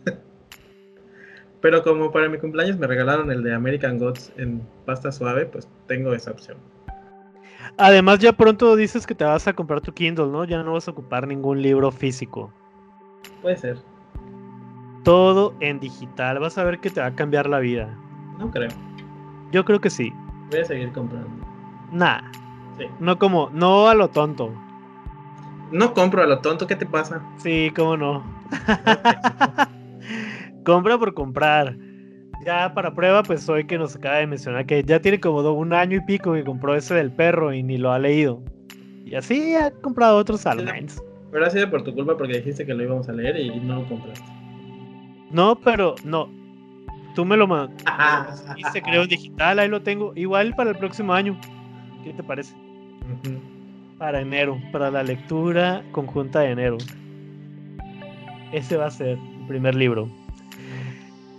[1.60, 5.66] pero como para mi cumpleaños me regalaron el de American Gods en pasta suave, pues
[5.88, 6.56] tengo esa opción.
[7.78, 10.44] Además, ya pronto dices que te vas a comprar tu Kindle, ¿no?
[10.44, 12.52] Ya no vas a ocupar ningún libro físico.
[13.42, 13.78] Puede ser.
[15.02, 16.38] Todo en digital.
[16.38, 17.98] Vas a ver que te va a cambiar la vida.
[18.38, 18.70] No creo.
[19.52, 20.12] Yo creo que sí.
[20.50, 21.28] Voy a seguir comprando.
[21.92, 22.20] Nah.
[23.00, 24.52] No como, no a lo tonto.
[25.72, 27.22] No compro a lo tonto, ¿qué te pasa?
[27.38, 28.22] Sí, cómo no.
[30.64, 31.76] Compra por comprar.
[32.44, 35.72] Ya para prueba, pues hoy que nos acaba de mencionar que ya tiene como un
[35.72, 38.42] año y pico que compró ese del perro y ni lo ha leído.
[39.04, 41.02] Y así ha comprado otros Almines.
[41.32, 43.76] Pero ha sido por tu culpa porque dijiste que lo íbamos a leer y no
[43.76, 44.24] lo compraste.
[45.30, 46.28] No, pero no.
[47.16, 47.82] Tú me lo mandaste.
[48.58, 50.12] y se creó digital, ahí lo tengo.
[50.14, 51.40] Igual para el próximo año.
[52.04, 52.54] ¿Qué te parece?
[53.96, 56.76] Para enero, para la lectura conjunta de enero.
[58.52, 60.10] Ese va a ser el primer libro.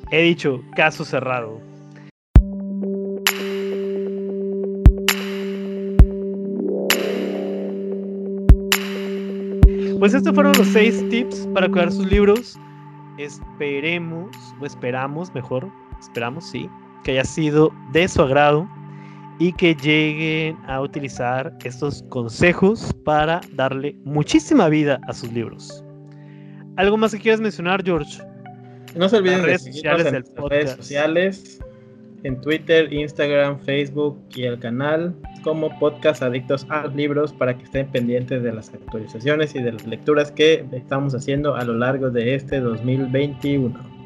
[0.10, 1.62] He dicho, caso cerrado.
[10.00, 12.58] Pues estos fueron los seis tips para cuidar sus libros.
[13.18, 16.70] Esperemos, o esperamos mejor, esperamos sí,
[17.04, 18.68] que haya sido de su agrado
[19.40, 25.84] y que lleguen a utilizar estos consejos para darle muchísima vida a sus libros.
[26.76, 28.22] ¿Algo más que quieras mencionar, George?
[28.96, 31.60] No se olviden de seguirnos en redes sociales,
[32.28, 37.88] en Twitter, Instagram, Facebook y el canal como Podcast Adictos a Libros para que estén
[37.88, 42.36] pendientes de las actualizaciones y de las lecturas que estamos haciendo a lo largo de
[42.36, 43.98] este 2021.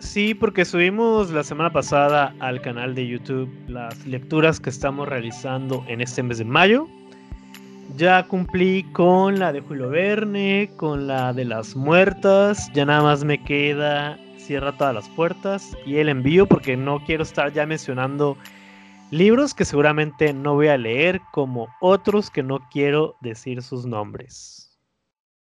[0.00, 5.84] Sí, porque subimos la semana pasada al canal de YouTube las lecturas que estamos realizando
[5.86, 6.88] en este mes de mayo.
[7.96, 12.70] Ya cumplí con la de Julio Verne, con la de las muertas.
[12.72, 14.18] Ya nada más me queda
[14.50, 18.36] cierra todas las puertas y el envío porque no quiero estar ya mencionando
[19.12, 24.76] libros que seguramente no voy a leer como otros que no quiero decir sus nombres.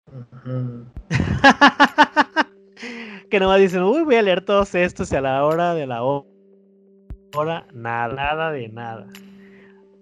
[3.31, 6.03] que nomás dicen, uy, voy a leer todos estos y a la hora de la
[6.03, 9.07] hora, nada, nada de nada.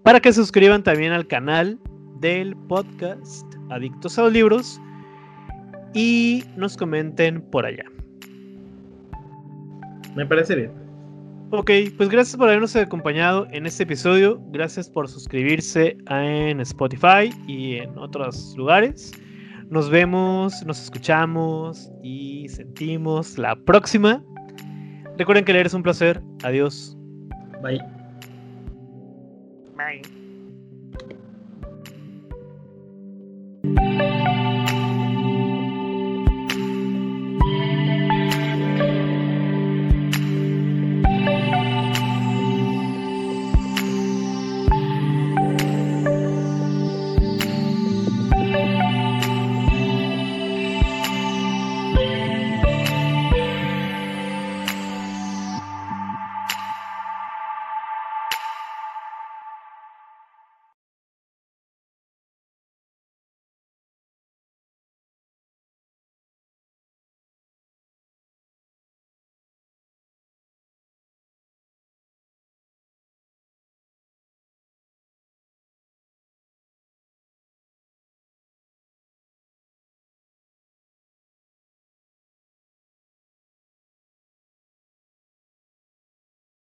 [0.04, 1.80] Para que suscriban también al canal
[2.20, 4.82] del podcast Adictos a los Libros
[5.94, 7.86] y nos comenten por allá.
[10.16, 10.90] Me parece bien.
[11.52, 14.40] Ok, pues gracias por habernos acompañado en este episodio.
[14.52, 19.12] Gracias por suscribirse en Spotify y en otros lugares.
[19.70, 24.24] Nos vemos, nos escuchamos y sentimos la próxima.
[25.18, 26.22] Recuerden que leer es un placer.
[26.44, 26.96] Adiós.
[27.64, 27.82] Bye.
[29.76, 30.20] Bye.